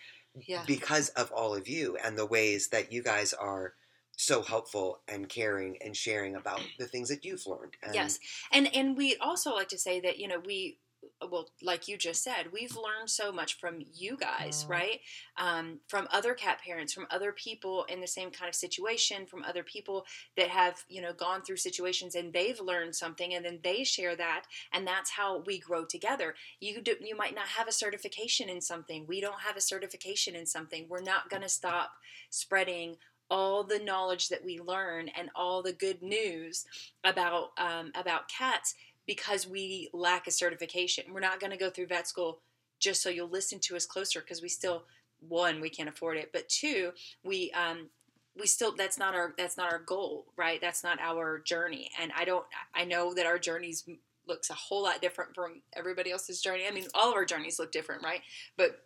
yeah 0.48 0.66
because 0.66 1.10
of 1.10 1.32
all 1.32 1.56
of 1.56 1.68
you 1.68 1.96
and 2.04 2.18
the 2.18 2.26
ways 2.26 2.68
that 2.70 2.92
you 2.92 3.02
guys 3.02 3.34
are 3.34 3.74
so 4.18 4.42
helpful 4.42 5.02
and 5.08 5.30
caring 5.30 5.78
and 5.84 5.96
sharing 5.96 6.36
about 6.36 6.62
the 6.80 6.86
things 6.86 7.10
that 7.10 7.26
you've 7.26 7.46
learned. 7.46 7.74
And 7.84 7.94
yes 7.94 8.20
and 8.52 8.74
and 8.76 8.98
we 8.98 9.16
also 9.18 9.54
like 9.54 9.70
to 9.70 9.78
say 9.78 10.00
that 10.02 10.20
you 10.20 10.28
know 10.28 10.40
we 10.46 10.80
well 11.30 11.48
like 11.62 11.88
you 11.88 11.98
just 11.98 12.24
said 12.24 12.52
we've 12.52 12.76
learned 12.76 13.10
so 13.10 13.32
much 13.32 13.60
from 13.60 13.80
you 13.94 14.18
guys 14.18 14.66
right? 14.68 15.00
Um, 15.38 15.80
from 15.88 16.08
other 16.12 16.34
cat 16.34 16.60
parents 16.66 16.94
from 16.94 17.08
other 17.12 17.32
people 17.32 17.86
in 17.90 18.02
the 18.02 18.08
same 18.08 18.32
kind 18.32 18.50
of 18.50 18.56
situation 18.56 19.26
from 19.26 19.44
other 19.44 19.64
people 19.64 20.06
that 20.38 20.50
have 20.50 20.84
you 20.90 21.02
know 21.02 21.14
gone 21.14 21.42
through 21.42 21.58
situations 21.58 22.16
and 22.16 22.34
they've 22.34 22.60
learned 22.60 22.96
something 22.96 23.34
and 23.34 23.46
then 23.46 23.60
they 23.64 23.84
share 23.84 24.16
that 24.16 24.46
and 24.74 24.88
that's 24.88 25.12
how 25.12 25.44
we 25.46 25.60
grow 25.60 25.86
together. 25.86 26.36
You 26.60 26.82
do, 26.82 26.96
you 27.02 27.16
might 27.16 27.36
not 27.36 27.48
have 27.48 27.68
a 27.68 27.72
certification 27.72 28.50
in 28.50 28.62
something. 28.62 29.06
We 29.08 29.22
don't 29.22 29.42
have 29.42 29.58
a 29.58 29.62
certification 29.62 30.36
in 30.36 30.46
something. 30.46 30.88
We're 30.90 31.02
not 31.02 31.30
going 31.30 31.44
to 31.44 31.50
stop 31.50 31.92
spreading 32.30 32.98
all 33.30 33.64
the 33.64 33.80
knowledge 33.80 34.30
that 34.30 34.44
we 34.44 34.60
learn 34.60 35.10
and 35.18 35.30
all 35.36 35.62
the 35.62 35.74
good 35.74 36.02
news 36.02 36.66
about 37.04 37.52
um, 37.58 37.92
about 37.96 38.30
cats 38.30 38.76
because 39.08 39.48
we 39.48 39.90
lack 39.94 40.28
a 40.28 40.32
certification. 40.32 41.06
We're 41.14 41.20
not 41.20 41.40
going 41.40 41.52
to 41.52 41.58
go 41.58 41.70
through 41.70 41.88
vet 41.88 42.08
school 42.08 42.40
just 42.80 43.02
so 43.02 43.10
you'll 43.10 43.30
listen 43.30 43.60
to 43.60 43.76
us 43.76 43.86
closer 43.86 44.20
because 44.20 44.42
we 44.42 44.50
still 44.50 44.84
one 45.28 45.62
we 45.62 45.70
can't 45.70 45.90
afford 45.90 46.18
it, 46.18 46.32
but 46.34 46.48
two 46.50 46.92
we 47.24 47.52
um, 47.52 47.90
we 48.38 48.48
still 48.48 48.76
that's 48.76 48.98
not 48.98 49.16
our 49.16 49.34
that's 49.38 49.58
not 49.58 49.72
our 49.72 49.80
goal, 49.80 50.26
right? 50.38 50.60
That's 50.62 50.84
not 50.84 51.00
our 51.00 51.40
journey, 51.40 51.90
and 52.00 52.12
I 52.16 52.26
don't 52.26 52.46
I 52.74 52.86
know 52.86 53.14
that 53.14 53.26
our 53.26 53.40
journeys 53.40 53.88
looks 54.28 54.50
a 54.50 54.54
whole 54.54 54.84
lot 54.84 55.02
different 55.02 55.34
from 55.36 55.62
everybody 55.74 56.12
else's 56.12 56.42
journey. 56.42 56.64
I 56.68 56.72
mean, 56.72 56.88
all 56.94 57.10
of 57.10 57.16
our 57.16 57.26
journeys 57.26 57.60
look 57.60 57.72
different, 57.72 58.04
right? 58.04 58.22
But 58.58 58.84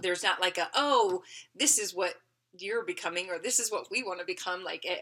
there's 0.00 0.22
not 0.24 0.40
like 0.40 0.58
a 0.58 0.68
oh 0.74 1.22
this 1.54 1.78
is 1.78 1.94
what 1.94 2.14
you're 2.58 2.84
becoming 2.84 3.30
or 3.30 3.38
this 3.38 3.58
is 3.58 3.70
what 3.70 3.86
we 3.90 4.02
want 4.02 4.20
to 4.20 4.26
become 4.26 4.62
like 4.64 4.84
it, 4.84 5.00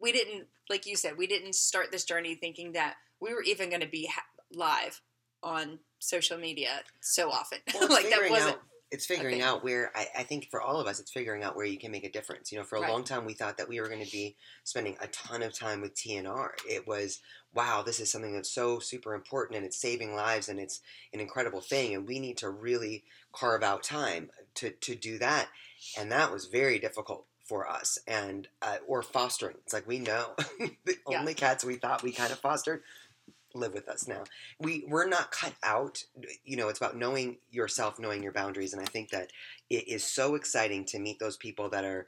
we 0.00 0.12
didn't 0.12 0.46
like 0.68 0.86
you 0.86 0.96
said 0.96 1.16
we 1.16 1.26
didn't 1.26 1.54
start 1.54 1.90
this 1.92 2.04
journey 2.04 2.34
thinking 2.34 2.72
that 2.72 2.94
we 3.20 3.32
were 3.32 3.42
even 3.42 3.68
going 3.68 3.80
to 3.80 3.88
be 3.88 4.06
ha- 4.12 4.22
live 4.52 5.00
on 5.42 5.78
social 5.98 6.38
media 6.38 6.80
so 7.00 7.30
often 7.30 7.58
Well, 7.74 7.88
like 7.90 8.10
that 8.10 8.30
wasn't 8.30 8.56
out, 8.56 8.62
it's 8.90 9.06
figuring 9.06 9.42
out 9.42 9.62
where 9.62 9.92
I, 9.94 10.06
I 10.20 10.22
think 10.22 10.48
for 10.50 10.62
all 10.62 10.80
of 10.80 10.86
us, 10.86 10.98
it's 10.98 11.10
figuring 11.10 11.42
out 11.42 11.56
where 11.56 11.66
you 11.66 11.78
can 11.78 11.90
make 11.90 12.04
a 12.04 12.10
difference. 12.10 12.50
You 12.50 12.58
know, 12.58 12.64
for 12.64 12.76
a 12.76 12.80
Right. 12.80 12.90
long 12.90 13.04
time, 13.04 13.26
we 13.26 13.34
thought 13.34 13.58
that 13.58 13.68
we 13.68 13.80
were 13.80 13.88
going 13.88 14.04
to 14.04 14.10
be 14.10 14.36
spending 14.64 14.96
a 15.00 15.08
ton 15.08 15.42
of 15.42 15.52
time 15.52 15.80
with 15.82 15.94
TNR. 15.94 16.50
It 16.68 16.86
was 16.86 17.20
wow, 17.54 17.82
this 17.82 18.00
is 18.00 18.10
something 18.10 18.32
that's 18.34 18.50
so 18.50 18.78
super 18.78 19.14
important 19.14 19.56
and 19.56 19.66
it's 19.66 19.80
saving 19.80 20.14
lives 20.14 20.48
and 20.48 20.58
it's 20.60 20.80
an 21.12 21.20
incredible 21.20 21.60
thing, 21.60 21.94
and 21.94 22.06
we 22.06 22.18
need 22.18 22.38
to 22.38 22.48
really 22.50 23.04
carve 23.32 23.62
out 23.62 23.82
time 23.82 24.30
to 24.54 24.70
to 24.70 24.94
do 24.94 25.18
that. 25.18 25.48
And 25.96 26.10
that 26.12 26.32
was 26.32 26.46
very 26.46 26.78
difficult 26.78 27.26
for 27.44 27.68
us 27.68 27.98
and 28.06 28.48
uh, 28.62 28.76
or 28.86 29.02
fostering. 29.02 29.56
It's 29.64 29.72
like 29.72 29.86
we 29.86 29.98
know 29.98 30.34
the 30.84 30.96
Yeah. 31.08 31.20
only 31.20 31.34
cats 31.34 31.64
we 31.64 31.76
thought 31.76 32.02
we 32.02 32.12
kind 32.12 32.30
of 32.32 32.38
fostered 32.38 32.82
live 33.54 33.72
with 33.72 33.88
us 33.88 34.06
now. 34.06 34.24
We 34.60 34.84
we're 34.86 35.08
not 35.08 35.30
cut 35.30 35.54
out. 35.62 36.04
You 36.44 36.56
know, 36.56 36.68
it's 36.68 36.78
about 36.78 36.96
knowing 36.96 37.38
yourself, 37.50 37.98
knowing 37.98 38.22
your 38.22 38.32
boundaries, 38.32 38.72
and 38.72 38.82
I 38.82 38.84
think 38.86 39.10
that 39.10 39.30
it 39.70 39.88
is 39.88 40.04
so 40.04 40.34
exciting 40.34 40.84
to 40.86 40.98
meet 40.98 41.18
those 41.18 41.36
people 41.36 41.68
that 41.70 41.84
are 41.84 42.06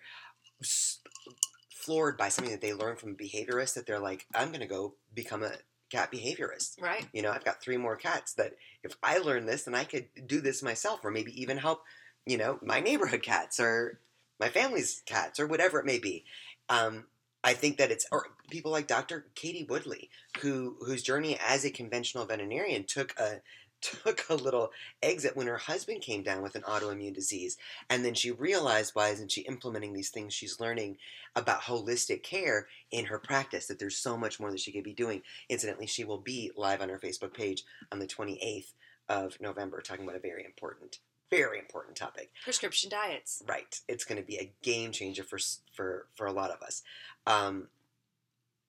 floored 1.75 2.17
by 2.17 2.29
something 2.29 2.53
that 2.53 2.61
they 2.61 2.75
learn 2.75 2.97
from 2.97 3.11
a 3.13 3.15
behaviorist. 3.15 3.75
That 3.75 3.87
they're 3.87 3.99
like, 3.99 4.27
I'm 4.35 4.49
going 4.49 4.61
to 4.61 4.67
go 4.67 4.95
become 5.15 5.43
a 5.43 5.53
cat 5.91 6.13
behaviorist. 6.13 6.81
right 6.81 7.09
You 7.13 7.23
know, 7.23 7.31
I've 7.33 7.45
got 7.45 7.63
three 7.63 7.77
more 7.77 7.97
cats 7.97 8.35
that 8.35 8.55
if 8.85 8.97
I 9.03 9.19
learn 9.19 9.47
this, 9.47 9.65
then 9.65 9.75
I 9.75 9.85
could 9.85 10.07
do 10.27 10.41
this 10.41 10.63
myself, 10.63 11.05
or 11.05 11.11
maybe 11.11 11.41
even 11.41 11.57
help. 11.59 11.83
You 12.27 12.39
know, 12.39 12.59
my 12.63 12.81
neighborhood 12.81 13.23
cats 13.23 13.59
or 13.59 13.99
my 14.39 14.49
family's 14.49 15.03
cats 15.07 15.39
or 15.39 15.47
whatever 15.47 15.79
it 15.79 15.87
may 15.87 15.99
be. 15.99 16.25
Um, 16.69 17.05
I 17.43 17.55
think 17.55 17.79
that 17.79 17.91
it's 17.91 18.07
or 18.13 18.27
people 18.51 18.71
like 18.71 18.87
Dr. 18.87 19.27
Katie 19.35 19.67
Woodley, 19.69 20.11
who 20.41 20.77
whose 20.81 21.03
journey 21.03 21.39
as 21.47 21.65
a 21.65 21.71
conventional 21.71 22.27
veterinarian 22.27 22.85
took 22.85 23.19
a 23.19 23.41
took 23.81 24.29
a 24.29 24.35
little 24.35 24.73
exit 25.03 25.35
when 25.35 25.47
her 25.47 25.57
husband 25.57 26.03
came 26.03 26.23
down 26.23 26.43
with 26.43 26.55
an 26.55 26.63
autoimmune 26.63 27.15
disease, 27.15 27.57
and 27.89 28.05
then 28.05 28.13
she 28.13 28.31
realized 28.31 28.95
why 28.95 29.09
isn't 29.09 29.33
she 29.33 29.41
implementing 29.43 29.95
these 29.95 30.11
things 30.11 30.35
she's 30.35 30.61
learning 30.61 30.99
about 31.35 31.63
holistic 31.63 32.23
care 32.23 32.69
in 32.91 33.07
her 33.07 33.19
practice? 33.19 33.67
That 33.67 33.79
there's 33.79 33.97
so 33.97 34.19
much 34.19 34.39
more 34.39 34.51
that 34.51 34.61
she 34.61 34.73
could 34.73 34.85
be 34.85 34.93
doing. 34.93 35.23
Incidentally, 35.49 35.87
she 35.87 36.05
will 36.05 36.21
be 36.21 36.51
live 36.57 36.83
on 36.83 36.91
her 36.91 36.99
Facebook 36.99 37.33
page 37.33 37.65
on 37.91 38.01
the 38.01 38.07
28th 38.07 38.75
of 39.09 39.41
November, 39.41 39.81
talking 39.81 40.05
about 40.05 40.17
a 40.17 40.21
very 40.21 40.45
important, 40.45 40.99
very 41.31 41.59
important 41.59 41.97
topic. 41.97 42.31
prescription 42.45 42.91
diets 42.91 43.43
Right. 43.47 43.81
It's 43.89 44.05
going 44.05 44.21
to 44.21 44.27
be 44.27 44.37
a 44.37 44.53
game 44.63 44.93
changer 44.93 45.23
for 45.25 45.39
for 45.75 46.07
for 46.15 46.27
a 46.27 46.33
lot 46.33 46.51
of 46.51 46.63
us. 46.63 46.83
Um, 47.27 47.69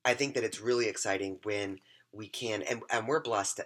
I 0.03 0.13
think 0.13 0.35
that 0.35 0.43
it's 0.43 0.61
really 0.61 0.87
exciting 0.87 1.39
when 1.43 1.79
we 2.11 2.27
can, 2.27 2.61
and, 2.63 2.81
and 2.89 3.07
we're 3.07 3.21
blessed 3.21 3.61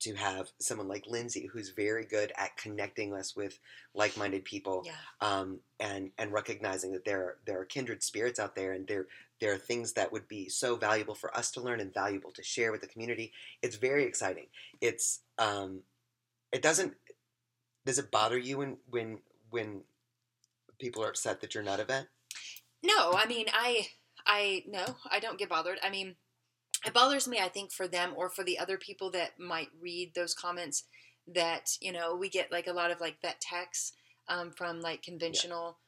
to, 0.00 0.14
have 0.14 0.50
someone 0.58 0.88
like 0.88 1.04
Lindsay 1.06 1.50
who's 1.52 1.70
very 1.70 2.06
good 2.06 2.32
at 2.38 2.56
connecting 2.56 3.12
us 3.12 3.36
with 3.36 3.58
like-minded 3.94 4.44
people, 4.46 4.82
yeah 4.86 4.92
um, 5.20 5.60
and 5.78 6.10
and 6.16 6.32
recognizing 6.32 6.92
that 6.92 7.04
there 7.04 7.20
are, 7.20 7.36
there 7.46 7.60
are 7.60 7.66
kindred 7.66 8.02
spirits 8.02 8.40
out 8.40 8.56
there, 8.56 8.72
and 8.72 8.86
there 8.86 9.08
there 9.42 9.52
are 9.52 9.58
things 9.58 9.92
that 9.92 10.10
would 10.10 10.26
be 10.26 10.48
so 10.48 10.76
valuable 10.76 11.14
for 11.14 11.36
us 11.36 11.50
to 11.50 11.60
learn 11.60 11.80
and 11.80 11.92
valuable 11.92 12.30
to 12.30 12.42
share 12.42 12.72
with 12.72 12.80
the 12.80 12.86
community. 12.86 13.30
It's 13.60 13.76
very 13.76 14.04
exciting. 14.04 14.46
It's 14.80 15.20
um, 15.38 15.80
it 16.50 16.62
doesn't 16.62 16.94
does 17.90 17.98
it 17.98 18.12
bother 18.12 18.38
you 18.38 18.58
when 18.58 18.76
when 18.88 19.18
when 19.50 19.80
people 20.78 21.02
are 21.02 21.08
upset 21.08 21.40
that 21.40 21.56
you're 21.56 21.64
not 21.64 21.80
a 21.80 21.84
vet? 21.84 22.06
No, 22.84 23.14
I 23.14 23.26
mean, 23.26 23.46
I, 23.52 23.88
I 24.24 24.62
no, 24.68 24.84
I 25.10 25.18
don't 25.18 25.40
get 25.40 25.48
bothered. 25.48 25.80
I 25.82 25.90
mean, 25.90 26.14
it 26.86 26.94
bothers 26.94 27.26
me. 27.26 27.40
I 27.40 27.48
think 27.48 27.72
for 27.72 27.88
them 27.88 28.12
or 28.14 28.30
for 28.30 28.44
the 28.44 28.60
other 28.60 28.78
people 28.78 29.10
that 29.10 29.40
might 29.40 29.70
read 29.80 30.12
those 30.14 30.34
comments, 30.34 30.84
that 31.26 31.70
you 31.80 31.90
know, 31.90 32.14
we 32.14 32.28
get 32.28 32.52
like 32.52 32.68
a 32.68 32.72
lot 32.72 32.92
of 32.92 33.00
like 33.00 33.20
vet 33.22 33.40
techs 33.40 33.92
um, 34.28 34.52
from 34.52 34.80
like 34.80 35.02
conventional. 35.02 35.78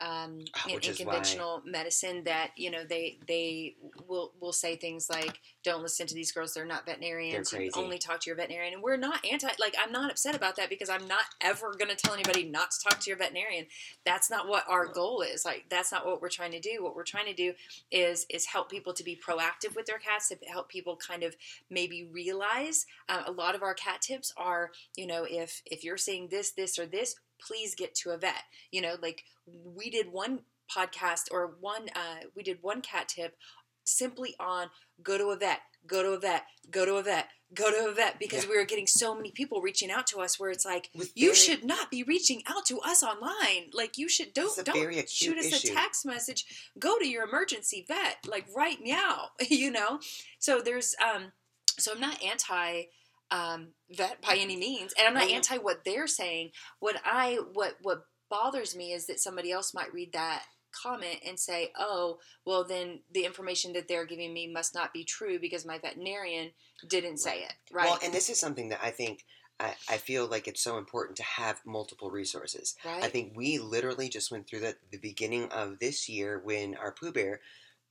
Um, 0.00 0.40
Ah, 0.54 0.64
in, 0.68 0.74
in 0.76 0.78
is 0.80 0.86
why- 0.98 1.04
conventional 1.04 1.62
medicine, 1.66 2.24
that 2.24 2.52
you 2.56 2.70
know 2.70 2.84
they 2.84 3.18
they 3.28 3.76
will 4.08 4.32
will 4.40 4.52
say 4.52 4.76
things 4.76 5.10
like, 5.10 5.40
"Don't 5.62 5.82
listen 5.82 6.06
to 6.06 6.14
these 6.14 6.32
girls; 6.32 6.54
they're 6.54 6.64
not 6.64 6.86
veterinarians. 6.86 7.50
They're 7.50 7.60
only 7.84 7.98
talk 7.98 8.20
to 8.20 8.30
your 8.30 8.36
veterinarian." 8.36 8.72
And 8.74 8.82
we're 8.82 8.96
not 8.96 9.24
anti. 9.30 9.48
Like, 9.58 9.74
I'm 9.78 9.92
not 9.92 10.10
upset 10.10 10.34
about 10.34 10.56
that 10.56 10.70
because 10.70 10.88
I'm 10.88 11.06
not 11.06 11.24
ever 11.42 11.74
going 11.74 11.90
to 11.90 11.96
tell 11.96 12.14
anybody 12.14 12.44
not 12.44 12.70
to 12.70 12.80
talk 12.80 13.00
to 13.00 13.10
your 13.10 13.18
veterinarian. 13.18 13.66
That's 14.04 14.30
not 14.30 14.48
what 14.48 14.64
our 14.68 14.86
goal 14.86 15.20
is. 15.20 15.44
Like, 15.44 15.66
that's 15.68 15.92
not 15.92 16.06
what 16.06 16.22
we're 16.22 16.30
trying 16.30 16.52
to 16.52 16.60
do. 16.60 16.82
What 16.82 16.96
we're 16.96 17.04
trying 17.04 17.26
to 17.26 17.34
do 17.34 17.52
is 17.90 18.24
is 18.30 18.46
help 18.46 18.70
people 18.70 18.94
to 18.94 19.04
be 19.04 19.16
proactive 19.16 19.76
with 19.76 19.84
their 19.86 19.98
cats 19.98 20.28
to 20.30 20.38
help 20.48 20.68
people 20.70 20.96
kind 20.96 21.22
of 21.22 21.36
maybe 21.68 22.04
realize 22.10 22.86
uh, 23.08 23.24
a 23.26 23.32
lot 23.32 23.54
of 23.54 23.62
our 23.62 23.74
cat 23.74 24.00
tips 24.00 24.32
are 24.36 24.70
you 24.96 25.06
know 25.06 25.24
if 25.28 25.62
if 25.66 25.84
you're 25.84 25.96
seeing 25.98 26.28
this 26.28 26.52
this 26.52 26.78
or 26.78 26.86
this 26.86 27.16
please 27.46 27.74
get 27.74 27.94
to 27.94 28.10
a 28.10 28.18
vet 28.18 28.44
you 28.70 28.80
know 28.80 28.94
like 29.02 29.24
we 29.46 29.90
did 29.90 30.12
one 30.12 30.40
podcast 30.74 31.22
or 31.32 31.54
one 31.60 31.88
uh, 31.96 32.24
we 32.36 32.42
did 32.42 32.58
one 32.62 32.80
cat 32.80 33.08
tip 33.08 33.36
simply 33.84 34.34
on 34.38 34.68
go 35.02 35.18
to 35.18 35.28
a 35.28 35.36
vet 35.36 35.60
go 35.86 36.02
to 36.02 36.10
a 36.10 36.18
vet 36.20 36.44
go 36.70 36.84
to 36.84 36.94
a 36.96 37.02
vet 37.02 37.28
go 37.52 37.70
to 37.70 37.88
a 37.88 37.92
vet 37.94 38.18
because 38.20 38.44
Yeah. 38.44 38.50
we 38.50 38.56
were 38.58 38.64
getting 38.64 38.86
so 38.86 39.14
many 39.14 39.32
people 39.32 39.60
reaching 39.60 39.90
out 39.90 40.06
to 40.08 40.20
us 40.20 40.38
where 40.38 40.50
it's 40.50 40.64
like 40.64 40.90
With 40.94 41.10
you 41.16 41.28
very- 41.28 41.36
should 41.36 41.64
not 41.64 41.90
be 41.90 42.02
reaching 42.04 42.42
out 42.46 42.66
to 42.66 42.78
us 42.80 43.02
online 43.02 43.70
like 43.72 43.98
you 43.98 44.08
should 44.08 44.32
don't 44.34 44.64
don't 44.64 45.08
shoot 45.08 45.38
us 45.38 45.46
issue. 45.46 45.72
a 45.72 45.74
text 45.74 46.06
message 46.06 46.44
go 46.78 46.98
to 46.98 47.08
your 47.08 47.24
emergency 47.26 47.84
vet 47.88 48.18
like 48.28 48.44
right 48.54 48.78
now 48.80 49.30
you 49.48 49.70
know 49.72 49.98
so 50.38 50.60
there's 50.60 50.94
um 51.02 51.32
so 51.78 51.92
i'm 51.92 52.00
not 52.00 52.22
anti 52.22 52.82
um 53.30 53.68
vet 53.90 54.20
by 54.22 54.36
any 54.38 54.56
means. 54.56 54.92
And 54.98 55.06
i'm 55.06 55.14
not 55.14 55.30
anti 55.30 55.58
what 55.58 55.84
they're 55.84 56.06
saying. 56.06 56.50
What 56.78 56.96
i 57.04 57.38
what 57.52 57.76
what 57.82 58.04
bothers 58.30 58.76
me 58.76 58.92
is 58.92 59.06
that 59.06 59.20
somebody 59.20 59.50
else 59.50 59.74
might 59.74 59.92
read 59.92 60.12
that 60.12 60.42
comment 60.72 61.18
and 61.26 61.36
say 61.38 61.72
oh 61.76 62.18
well 62.46 62.64
then 62.64 63.00
the 63.12 63.24
information 63.24 63.72
that 63.72 63.88
they're 63.88 64.06
giving 64.06 64.32
me 64.32 64.46
must 64.46 64.72
not 64.72 64.92
be 64.92 65.02
true 65.02 65.36
because 65.40 65.66
my 65.66 65.78
veterinarian 65.78 66.52
didn't 66.88 67.18
say 67.18 67.40
it. 67.40 67.52
Right. 67.72 67.86
Well, 67.86 67.98
and 68.02 68.12
this 68.12 68.30
is 68.30 68.38
something 68.38 68.68
that 68.70 68.80
I 68.82 68.90
think 68.90 69.24
I, 69.58 69.74
I 69.88 69.96
feel 69.98 70.26
like 70.26 70.48
it's 70.48 70.62
so 70.62 70.78
important 70.78 71.16
to 71.18 71.22
have 71.22 71.60
multiple 71.66 72.10
resources. 72.10 72.74
right. 72.84 73.04
I 73.04 73.08
think 73.08 73.32
we 73.36 73.58
literally 73.58 74.08
just 74.08 74.30
went 74.30 74.48
through 74.48 74.60
the, 74.60 74.76
the 74.90 74.98
beginning 74.98 75.50
of 75.52 75.78
this 75.78 76.08
year 76.08 76.40
when 76.42 76.74
our 76.76 76.92
Pooh 76.92 77.12
Bear 77.12 77.40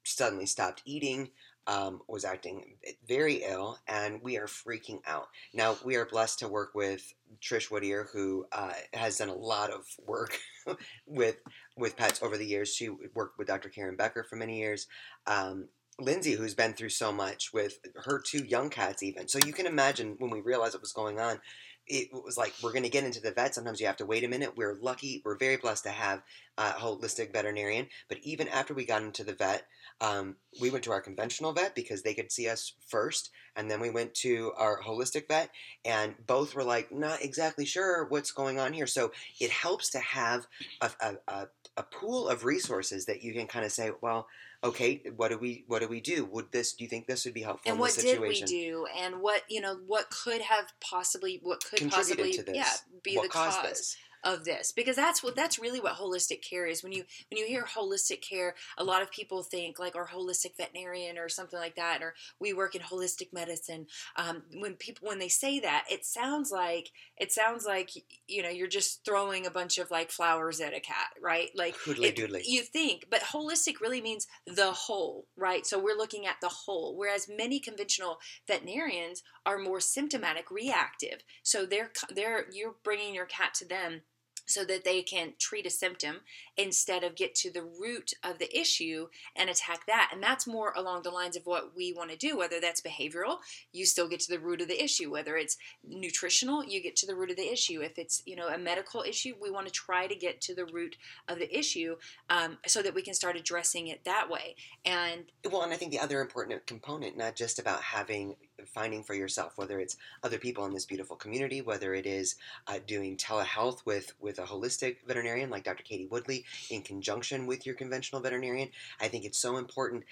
suddenly 0.03 0.45
stopped 0.45 0.81
eating, 0.85 1.29
um, 1.67 2.01
was 2.07 2.25
acting 2.25 2.77
very 3.07 3.43
ill, 3.43 3.77
and 3.87 4.21
we 4.23 4.37
are 4.37 4.47
freaking 4.47 5.01
out. 5.05 5.27
Now, 5.53 5.77
we 5.83 5.95
are 5.95 6.05
blessed 6.05 6.39
to 6.39 6.47
work 6.47 6.73
with 6.73 7.13
Trish 7.41 7.69
Whittier, 7.69 8.09
who 8.11 8.45
uh, 8.51 8.73
has 8.93 9.17
done 9.17 9.29
a 9.29 9.35
lot 9.35 9.69
of 9.69 9.85
work 10.05 10.37
with 11.05 11.37
with 11.77 11.95
pets 11.95 12.23
over 12.23 12.37
the 12.37 12.45
years. 12.45 12.73
She 12.73 12.89
worked 13.13 13.37
with 13.37 13.47
Dr. 13.47 13.69
Karen 13.69 13.95
Becker 13.95 14.23
for 14.23 14.35
many 14.35 14.59
years. 14.59 14.87
Um, 15.27 15.69
Lindsay, 15.99 16.33
who's 16.33 16.55
been 16.55 16.73
through 16.73 16.89
so 16.89 17.11
much 17.11 17.51
with 17.53 17.79
her 18.05 18.19
two 18.19 18.45
young 18.45 18.69
cats, 18.69 19.03
even. 19.03 19.27
So 19.27 19.39
you 19.45 19.53
can 19.53 19.65
imagine 19.65 20.15
when 20.17 20.31
we 20.31 20.41
realized 20.41 20.73
what 20.73 20.81
was 20.81 20.93
going 20.93 21.19
on, 21.19 21.39
it 21.87 22.09
was 22.13 22.37
like 22.37 22.53
we're 22.61 22.71
going 22.71 22.83
to 22.83 22.89
get 22.89 23.03
into 23.03 23.21
the 23.21 23.31
vet. 23.31 23.55
Sometimes 23.55 23.79
you 23.79 23.87
have 23.87 23.97
to 23.97 24.05
wait 24.05 24.23
a 24.23 24.27
minute. 24.27 24.55
We're 24.55 24.77
lucky. 24.79 25.21
We're 25.25 25.37
very 25.37 25.57
blessed 25.57 25.83
to 25.83 25.89
have 25.89 26.21
a 26.57 26.69
holistic 26.69 27.33
veterinarian. 27.33 27.87
But 28.07 28.19
even 28.21 28.47
after 28.47 28.73
we 28.73 28.85
got 28.85 29.01
into 29.01 29.23
the 29.23 29.33
vet, 29.33 29.63
um, 30.01 30.35
we 30.61 30.69
went 30.69 30.83
to 30.85 30.91
our 30.91 31.01
conventional 31.01 31.53
vet 31.53 31.75
because 31.75 32.01
they 32.01 32.13
could 32.13 32.31
see 32.31 32.47
us 32.47 32.73
first, 32.87 33.31
and 33.55 33.69
then 33.69 33.79
we 33.79 33.89
went 33.89 34.13
to 34.15 34.53
our 34.57 34.81
holistic 34.81 35.27
vet, 35.27 35.49
and 35.83 36.15
both 36.25 36.55
were 36.55 36.63
like 36.63 36.91
not 36.91 37.21
exactly 37.21 37.65
sure 37.65 38.05
what's 38.05 38.31
going 38.31 38.59
on 38.59 38.73
here. 38.73 38.87
So 38.87 39.11
it 39.39 39.51
helps 39.51 39.89
to 39.91 39.99
have 39.99 40.47
a, 40.81 40.89
a, 41.01 41.15
a, 41.27 41.47
a 41.77 41.83
pool 41.83 42.29
of 42.29 42.45
resources 42.45 43.05
that 43.05 43.23
you 43.23 43.33
can 43.33 43.47
kind 43.47 43.65
of 43.65 43.71
say, 43.71 43.91
well, 44.01 44.27
okay, 44.63 45.01
what 45.15 45.29
do 45.29 45.37
we 45.37 45.63
what 45.67 45.81
do 45.81 45.87
we 45.87 46.01
do? 46.01 46.25
Would 46.25 46.51
this? 46.51 46.73
Do 46.73 46.83
you 46.83 46.89
think 46.89 47.07
this 47.07 47.25
would 47.25 47.33
be 47.33 47.41
helpful 47.41 47.71
and 47.71 47.77
in 47.77 47.79
what 47.79 47.93
this 47.93 48.03
did 48.03 48.19
we 48.19 48.41
do? 48.41 48.85
And 48.97 49.21
what 49.21 49.43
you 49.49 49.61
know 49.61 49.77
what 49.87 50.09
could 50.09 50.41
have 50.41 50.73
possibly 50.79 51.39
what 51.41 51.63
could 51.63 51.89
possibly 51.89 52.39
yeah 52.53 52.65
be 53.03 53.15
what 53.15 53.23
the 53.23 53.29
cause 53.29 53.61
this? 53.63 53.97
of 54.23 54.45
this? 54.45 54.71
Because 54.71 54.95
that's 54.95 55.23
what 55.23 55.35
that's 55.35 55.59
really 55.59 55.79
what 55.79 55.95
holistic 55.95 56.41
care 56.41 56.65
is. 56.65 56.83
When 56.83 56.91
you 56.91 57.03
when 57.29 57.37
you 57.37 57.45
hear 57.45 57.63
holistic 57.63 58.21
care 58.21 58.55
a 58.77 58.83
lot 58.83 59.01
of 59.01 59.11
people 59.11 59.43
think 59.43 59.79
like 59.79 59.95
our 59.95 60.07
holistic 60.07 60.57
veterinarian 60.57 61.17
or 61.17 61.29
something 61.29 61.59
like 61.59 61.75
that 61.75 62.01
or 62.01 62.15
we 62.39 62.53
work 62.53 62.75
in 62.75 62.81
holistic 62.81 63.31
medicine. 63.33 63.87
Um, 64.15 64.43
when 64.53 64.73
people 64.75 65.07
when 65.07 65.19
they 65.19 65.29
say 65.29 65.59
that 65.61 65.85
it 65.89 66.05
sounds 66.05 66.51
like 66.51 66.91
it 67.17 67.31
sounds 67.31 67.65
like 67.65 67.91
you 68.27 68.43
know 68.43 68.49
you're 68.49 68.67
just 68.67 69.05
throwing 69.05 69.45
a 69.45 69.51
bunch 69.51 69.77
of 69.77 69.91
like 69.91 70.11
flowers 70.11 70.59
at 70.59 70.73
a 70.75 70.79
cat 70.79 71.11
right? 71.21 71.49
Like 71.55 71.75
it- 72.09 72.17
you 72.47 72.61
think 72.63 73.05
but 73.09 73.21
holistic 73.21 73.79
really 73.79 74.01
means 74.01 74.27
the 74.55 74.71
whole 74.71 75.27
right? 75.37 75.65
So 75.65 75.79
we're 75.79 75.97
looking 75.97 76.25
at 76.25 76.37
the 76.41 76.49
whole 76.49 76.97
whereas 76.97 77.29
many 77.29 77.59
conventional 77.59 78.19
veterinarians 78.47 79.23
are 79.45 79.57
more 79.57 79.79
symptomatic 79.79 80.51
reactive. 80.51 81.23
So 81.43 81.65
they're 81.65 81.91
they're 82.13 82.45
you're 82.51 82.75
bringing 82.83 83.13
your 83.13 83.25
cat 83.25 83.53
to 83.55 83.67
them 83.67 84.01
so 84.49 84.65
that 84.65 84.83
they 84.83 85.01
can 85.01 85.33
treat 85.37 85.65
a 85.65 85.69
symptom 85.69 86.17
instead 86.57 87.03
of 87.03 87.15
get 87.15 87.35
to 87.35 87.51
the 87.51 87.63
root 87.63 88.13
of 88.23 88.39
the 88.39 88.59
issue 88.59 89.07
and 89.35 89.49
attack 89.49 89.85
that. 89.85 90.09
And 90.11 90.21
that's 90.21 90.47
more 90.47 90.73
along 90.75 91.03
the 91.03 91.11
lines 91.11 91.37
of 91.37 91.45
what 91.45 91.75
we 91.75 91.93
want 91.93 92.09
to 92.09 92.17
do, 92.17 92.35
whether 92.35 92.59
that's 92.59 92.81
behavioral, 92.81 93.37
you 93.71 93.85
still 93.85 94.09
get 94.09 94.19
to 94.21 94.31
the 94.31 94.39
root 94.39 94.61
of 94.61 94.67
the 94.67 94.83
issue. 94.83 95.11
Whether 95.11 95.37
it's 95.37 95.57
nutritional, 95.87 96.65
you 96.65 96.81
get 96.81 96.95
to 96.97 97.05
the 97.05 97.15
root 97.15 97.29
of 97.29 97.37
the 97.37 97.51
issue. 97.51 97.81
If 97.81 97.99
it's, 97.99 98.23
you 98.25 98.35
know, 98.35 98.47
a 98.47 98.57
medical 98.57 99.03
issue, 99.03 99.35
we 99.39 99.51
want 99.51 99.67
to 99.67 99.73
try 99.73 100.07
to 100.07 100.15
get 100.15 100.41
to 100.41 100.55
the 100.55 100.65
root 100.65 100.97
of 101.27 101.37
the 101.37 101.57
issue 101.57 101.95
um, 102.29 102.57
so 102.65 102.81
that 102.81 102.95
we 102.95 103.03
can 103.03 103.13
start 103.13 103.37
addressing 103.37 103.87
it 103.87 104.03
that 104.05 104.29
way. 104.29 104.55
And 104.83 105.25
well, 105.49 105.61
and 105.61 105.71
I 105.71 105.77
think 105.77 105.91
the 105.91 105.99
other 105.99 106.21
important 106.21 106.65
component, 106.65 107.15
not 107.15 107.35
just 107.35 107.59
about 107.59 107.81
having 107.81 108.35
finding 108.67 109.03
for 109.03 109.13
yourself, 109.13 109.57
whether 109.57 109.79
it's 109.79 109.97
other 110.23 110.37
people 110.37 110.65
in 110.65 110.73
this 110.73 110.85
beautiful 110.85 111.15
community, 111.15 111.61
whether 111.61 111.93
it 111.93 112.05
is 112.05 112.35
uh, 112.67 112.79
doing 112.85 113.17
telehealth 113.17 113.85
with 113.85 114.13
with 114.19 114.39
a 114.39 114.43
holistic 114.43 114.97
veterinarian 115.05 115.49
like 115.49 115.63
Dr. 115.63 115.83
Katie 115.83 116.07
Woodley 116.07 116.45
in 116.69 116.81
conjunction 116.81 117.47
with 117.47 117.65
your 117.65 117.75
conventional 117.75 118.21
veterinarian. 118.21 118.69
I 118.99 119.07
think 119.07 119.25
it's 119.25 119.39
so 119.39 119.57
important. 119.57 120.03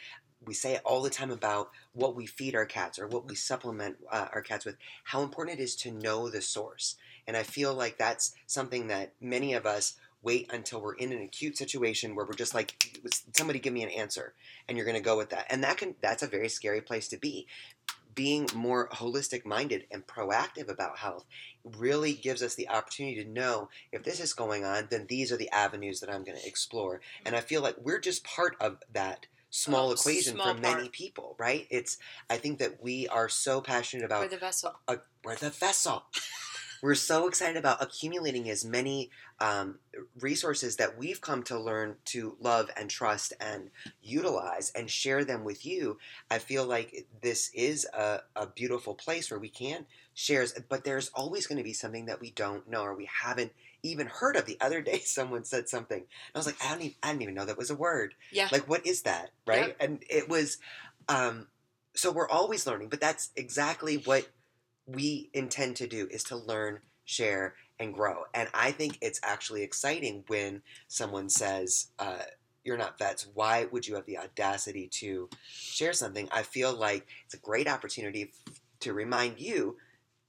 We 0.46 0.54
say 0.54 0.74
it 0.74 0.82
all 0.86 1.02
the 1.02 1.10
time 1.10 1.32
about 1.32 1.72
what 1.94 2.16
we 2.16 2.26
feed 2.26 2.56
our 2.56 2.66
cats 2.66 3.00
or 3.00 3.08
what 3.08 3.28
we 3.28 3.36
supplement 3.36 3.98
uh, 4.12 4.28
our 4.34 4.42
cats 4.42 4.66
with, 4.66 4.78
how 5.04 5.24
important 5.24 5.60
it 5.60 5.64
is 5.64 5.76
to 5.78 5.92
know 5.92 6.30
the 6.30 6.42
source. 6.42 6.96
And 7.26 7.36
I 7.36 7.44
feel 7.44 7.74
like 7.74 7.98
that's 7.98 8.34
something 8.46 8.88
that 8.88 9.14
many 9.20 9.54
of 9.54 9.66
us 9.66 9.96
wait 10.22 10.52
until 10.52 10.82
we're 10.82 10.96
in 10.96 11.12
an 11.12 11.22
acute 11.22 11.58
situation 11.58 12.16
where 12.16 12.26
we're 12.26 12.34
just 12.34 12.54
like 12.54 13.02
somebody 13.36 13.60
give 13.60 13.74
me 13.74 13.84
an 13.84 13.90
answer 13.90 14.34
and 14.68 14.78
you're 14.78 14.86
going 14.86 14.98
to 14.98 15.04
go 15.04 15.18
with 15.18 15.30
that 15.30 15.46
and 15.50 15.64
that 15.64 15.78
can 15.78 15.96
that's 16.02 16.24
a 16.24 16.28
very 16.28 16.50
scary 16.50 16.82
place 16.82 17.08
to 17.08 17.18
be 17.18 17.48
being 18.18 18.50
more 18.56 18.90
holistic 18.90 19.46
minded 19.46 19.86
and 19.92 20.08
proactive 20.08 20.68
about 20.70 20.98
health 20.98 21.24
really 21.64 22.14
gives 22.14 22.42
us 22.42 22.56
the 22.56 22.68
opportunity 22.68 23.24
to 23.24 23.30
know 23.30 23.70
if 23.92 24.04
this 24.04 24.20
is 24.20 24.34
going 24.34 24.66
on, 24.66 24.88
then 24.90 25.06
these 25.08 25.32
are 25.32 25.38
the 25.38 25.52
avenues 25.52 26.00
that 26.00 26.10
I'm 26.10 26.24
going 26.24 26.38
to 26.38 26.48
explore. 26.48 27.00
And 27.26 27.36
I 27.36 27.42
feel 27.42 27.62
like 27.62 27.76
we're 27.80 28.00
just 28.00 28.24
part 28.24 28.58
of 28.60 28.80
that 28.92 29.28
small 29.52 29.90
oh, 29.90 29.94
equation 29.94 30.34
small 30.34 30.56
for 30.56 30.60
many 30.60 30.90
people, 30.90 31.36
right? 31.38 31.68
It's 31.70 32.00
I 32.28 32.38
think 32.38 32.58
that 32.58 32.82
we 32.82 33.08
are 33.08 33.30
so 33.30 33.62
passionate 33.62 34.06
about 34.06 34.22
we're 34.22 34.30
the 34.30 34.38
vessel. 34.38 34.74
Uh, 34.88 34.96
we're 35.24 35.36
the 35.36 35.52
vessel. 35.52 36.04
We're 36.82 36.96
so 36.96 37.28
excited 37.28 37.58
about 37.58 37.82
accumulating 37.82 38.50
as 38.50 38.66
many 38.66 39.10
um, 39.40 39.80
resources 40.20 40.78
that 40.78 40.98
we've 40.98 41.22
come 41.22 41.44
to 41.44 41.60
learn 41.60 41.96
to 42.06 42.36
love 42.40 42.70
and 42.78 42.90
trust 42.90 43.34
and 43.40 43.70
utilize 44.02 44.72
and 44.76 44.90
share 44.90 45.24
them 45.24 45.44
with 45.44 45.66
you. 45.66 45.98
I 46.30 46.40
feel 46.40 46.66
like 46.66 47.08
this 47.22 47.52
is 47.54 47.86
a, 47.94 48.22
a 48.36 48.48
beautiful 48.48 48.96
place 48.96 49.30
where 49.30 49.40
we 49.40 49.50
can 49.50 49.86
share, 50.14 50.46
but 50.70 50.84
there's 50.84 51.10
always 51.14 51.48
going 51.48 51.58
to 51.58 51.64
be 51.64 51.74
something 51.74 52.06
that 52.08 52.20
we 52.20 52.32
don't 52.32 52.68
know 52.70 52.82
or 52.82 52.96
we 52.96 53.10
haven't 53.24 53.52
even 53.84 54.08
heard 54.08 54.36
of. 54.36 54.46
The 54.46 54.58
other 54.60 54.82
day, 54.82 55.00
someone 55.06 55.44
said 55.44 55.70
something, 55.70 56.00
and 56.00 56.36
I 56.36 56.40
was 56.40 56.46
like, 56.46 56.58
I 56.64 56.72
don't 56.72 56.82
even, 56.82 56.96
I 57.04 57.10
didn't 57.10 57.22
even 57.24 57.36
know 57.36 57.46
that 57.46 57.58
was 57.58 57.70
a 57.70 57.76
word. 57.76 58.16
Yeah. 58.32 58.50
Like, 58.52 58.68
what 58.68 58.86
is 58.86 59.04
that? 59.04 59.32
Right? 59.46 59.68
Yep. 59.68 59.78
And 59.80 60.04
it 60.10 60.30
was, 60.30 60.58
um, 61.08 61.48
so 61.96 62.12
we're 62.12 62.30
always 62.30 62.68
learning, 62.68 62.90
but 62.90 63.02
that's 63.02 63.32
exactly 63.36 63.98
what 63.98 64.28
we 64.88 65.30
intend 65.34 65.76
to 65.78 65.88
do 65.88 66.08
is 66.10 66.24
to 66.26 66.38
learn, 66.38 66.80
share, 67.06 67.56
and 67.80 67.94
grow. 67.94 68.24
And 68.34 68.50
I 68.54 68.72
think 68.72 68.98
it's 69.02 69.20
actually 69.22 69.64
exciting 69.64 70.24
when 70.28 70.62
someone 70.88 71.30
says, 71.30 71.88
uh, 72.00 72.24
you're 72.64 72.78
not 72.78 72.98
vets. 72.98 73.28
Why 73.34 73.66
would 73.66 73.88
you 73.88 73.96
have 73.96 74.06
the 74.06 74.18
audacity 74.18 74.88
to 74.88 75.30
share 75.48 75.94
something? 75.94 76.28
I 76.32 76.44
feel 76.44 76.74
like 76.74 77.08
it's 77.26 77.34
a 77.34 77.40
great 77.40 77.68
opportunity 77.68 78.32
to 78.82 78.94
remind 78.94 79.40
you 79.40 79.78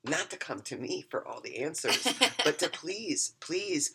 not 0.04 0.30
to 0.30 0.36
come 0.36 0.60
to 0.62 0.76
me 0.76 1.04
for 1.10 1.26
all 1.26 1.40
the 1.40 1.58
answers, 1.58 2.06
but 2.44 2.58
to 2.60 2.68
please, 2.72 3.34
please 3.40 3.92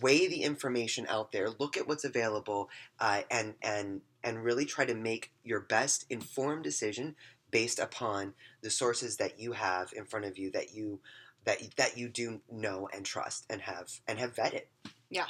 weigh 0.00 0.28
the 0.28 0.42
information 0.42 1.06
out 1.08 1.32
there, 1.32 1.48
look 1.58 1.76
at 1.76 1.88
what's 1.88 2.04
available, 2.04 2.68
uh, 3.00 3.22
and 3.30 3.54
and 3.62 4.02
and 4.22 4.44
really 4.44 4.64
try 4.64 4.84
to 4.84 4.94
make 4.94 5.32
your 5.42 5.60
best 5.60 6.04
informed 6.10 6.62
decision 6.62 7.16
based 7.52 7.78
upon 7.78 8.34
the 8.62 8.70
sources 8.70 9.18
that 9.18 9.38
you 9.38 9.52
have 9.52 9.92
in 9.94 10.04
front 10.04 10.24
of 10.24 10.36
you 10.36 10.50
that 10.50 10.74
you 10.74 10.98
that 11.44 11.60
that 11.76 11.96
you 11.96 12.08
do 12.08 12.40
know 12.50 12.88
and 12.92 13.04
trust 13.04 13.46
and 13.48 13.60
have 13.60 13.88
and 14.08 14.18
have 14.18 14.34
vetted. 14.34 14.64
Yeah. 15.10 15.26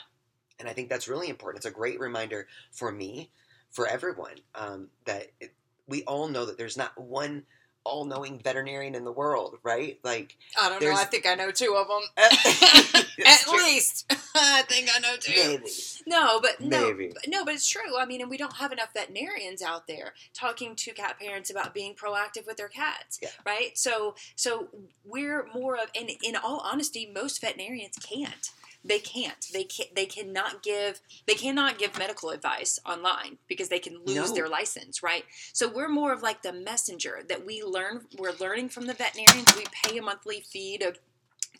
And 0.58 0.68
I 0.68 0.72
think 0.72 0.88
that's 0.88 1.08
really 1.08 1.28
important. 1.28 1.58
It's 1.58 1.70
a 1.74 1.76
great 1.76 2.00
reminder 2.00 2.46
for 2.70 2.90
me, 2.90 3.30
for 3.70 3.86
everyone, 3.86 4.36
um, 4.54 4.88
that 5.06 5.26
it, 5.40 5.52
we 5.88 6.04
all 6.04 6.28
know 6.28 6.46
that 6.46 6.56
there's 6.56 6.76
not 6.76 6.98
one 6.98 7.44
all-knowing 7.84 8.40
veterinarian 8.42 8.94
in 8.94 9.04
the 9.04 9.12
world, 9.12 9.58
right? 9.62 9.98
Like 10.02 10.36
I 10.60 10.68
don't 10.68 10.82
know. 10.82 10.92
I 10.92 11.04
think 11.04 11.26
I 11.26 11.34
know 11.34 11.50
two 11.50 11.74
of 11.76 11.88
them. 11.88 12.02
Uh, 12.16 13.02
At 13.26 13.40
true. 13.40 13.56
least 13.56 14.12
I 14.34 14.62
think 14.62 14.88
I 14.94 14.98
know 15.00 15.16
two. 15.18 15.32
Maybe. 15.34 15.70
No, 16.06 16.40
but 16.40 16.60
no, 16.60 16.86
Maybe. 16.88 17.12
no, 17.26 17.44
but 17.44 17.54
it's 17.54 17.68
true. 17.68 17.98
I 17.98 18.06
mean, 18.06 18.20
and 18.20 18.30
we 18.30 18.36
don't 18.36 18.56
have 18.56 18.72
enough 18.72 18.90
veterinarians 18.94 19.62
out 19.62 19.86
there 19.86 20.14
talking 20.34 20.74
to 20.76 20.92
cat 20.92 21.18
parents 21.20 21.50
about 21.50 21.74
being 21.74 21.94
proactive 21.94 22.46
with 22.46 22.56
their 22.56 22.68
cats, 22.68 23.18
yeah. 23.22 23.28
right? 23.46 23.76
So, 23.76 24.14
so 24.36 24.68
we're 25.04 25.46
more 25.54 25.76
of, 25.76 25.90
and 25.94 26.10
in 26.22 26.36
all 26.36 26.60
honesty, 26.64 27.10
most 27.12 27.40
veterinarians 27.40 27.96
can't 27.96 28.50
they 28.84 28.98
can't. 28.98 29.46
They 29.52 29.64
can 29.64 29.86
they 29.94 30.06
cannot 30.06 30.62
give 30.62 31.00
they 31.26 31.34
cannot 31.34 31.78
give 31.78 31.98
medical 31.98 32.30
advice 32.30 32.80
online 32.84 33.38
because 33.48 33.68
they 33.68 33.78
can 33.78 34.00
lose 34.04 34.30
no. 34.30 34.34
their 34.34 34.48
license 34.48 35.02
right? 35.02 35.24
So 35.52 35.68
we're 35.68 35.88
more 35.88 36.12
of 36.12 36.22
like 36.22 36.42
the 36.42 36.52
messenger 36.52 37.20
that 37.28 37.46
we 37.46 37.62
learn 37.62 38.06
we're 38.18 38.34
learning 38.40 38.70
from 38.70 38.86
the 38.86 38.94
veterinarians. 38.94 39.54
We 39.56 39.66
pay 39.84 39.98
a 39.98 40.02
monthly 40.02 40.40
fee 40.40 40.78
to 40.78 40.94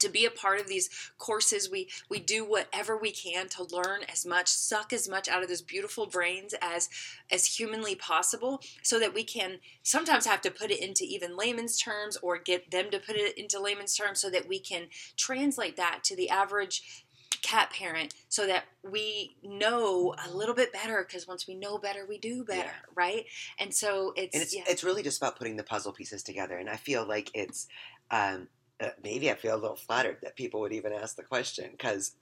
to 0.02 0.08
be 0.08 0.24
a 0.24 0.30
part 0.30 0.61
of 0.61 0.66
these 0.66 0.90
courses. 1.16 1.70
We 1.70 1.88
we 2.08 2.18
do 2.18 2.44
whatever 2.44 2.96
we 2.96 3.12
can 3.12 3.48
to 3.50 3.64
learn 3.64 4.00
as 4.11 4.26
much 4.26 4.48
suck 4.48 4.92
as 4.92 5.08
much 5.08 5.28
out 5.28 5.42
of 5.42 5.48
those 5.48 5.62
beautiful 5.62 6.06
brains 6.06 6.54
as 6.61 6.88
as 7.30 7.46
humanly 7.46 7.94
possible 7.94 8.61
so 8.82 8.98
that 8.98 9.14
we 9.14 9.22
can 9.22 9.58
sometimes 9.82 10.26
have 10.26 10.40
to 10.42 10.50
put 10.50 10.70
it 10.70 10.82
into 10.82 11.04
even 11.04 11.37
layman's 11.37 11.78
terms 11.78 12.18
or 12.20 12.37
get 12.37 12.70
them 12.70 12.90
to 12.90 12.98
put 12.98 13.16
it 13.16 13.38
into 13.38 13.61
layman's 13.61 13.96
terms 13.96 14.20
so 14.20 14.28
that 14.28 14.48
we 14.48 14.58
can 14.58 14.88
translate 15.16 15.76
that 15.76 16.00
to 16.02 16.16
the 16.16 16.28
average 16.28 17.02
cat 17.42 17.70
parent 17.70 18.14
so 18.28 18.46
that 18.46 18.64
we 18.88 19.37
know 19.42 20.14
a 20.26 20.31
little 20.31 20.55
bit 20.55 20.72
better 20.72 21.05
because 21.07 21.26
once 21.26 21.46
we 21.46 21.55
know 21.55 21.76
better 21.76 22.07
we 22.09 22.18
do 22.18 22.44
better 22.44 22.61
yeah. 22.61 22.92
right 22.94 23.24
and 23.59 23.74
so 23.74 24.12
it's 24.16 24.35
and 24.35 24.42
it's, 24.42 24.55
yeah. 24.55 24.62
it's 24.66 24.85
really 24.85 25.02
just 25.02 25.20
about 25.20 25.37
putting 25.37 25.57
the 25.57 25.64
puzzle 25.64 25.92
pieces 25.92 26.22
together 26.22 26.57
and 26.57 26.70
i 26.70 26.76
feel 26.76 27.07
like 27.07 27.31
it's 27.35 27.66
um, 28.11 28.48
maybe 29.03 29.31
I 29.31 29.35
feel 29.35 29.55
a 29.55 29.61
little 29.61 29.77
flattered 29.77 30.18
that 30.23 30.37
people 30.37 30.61
would 30.61 30.73
even 30.73 30.92
ask 30.92 31.16
the 31.16 31.23
question 31.23 31.71
because 31.73 32.14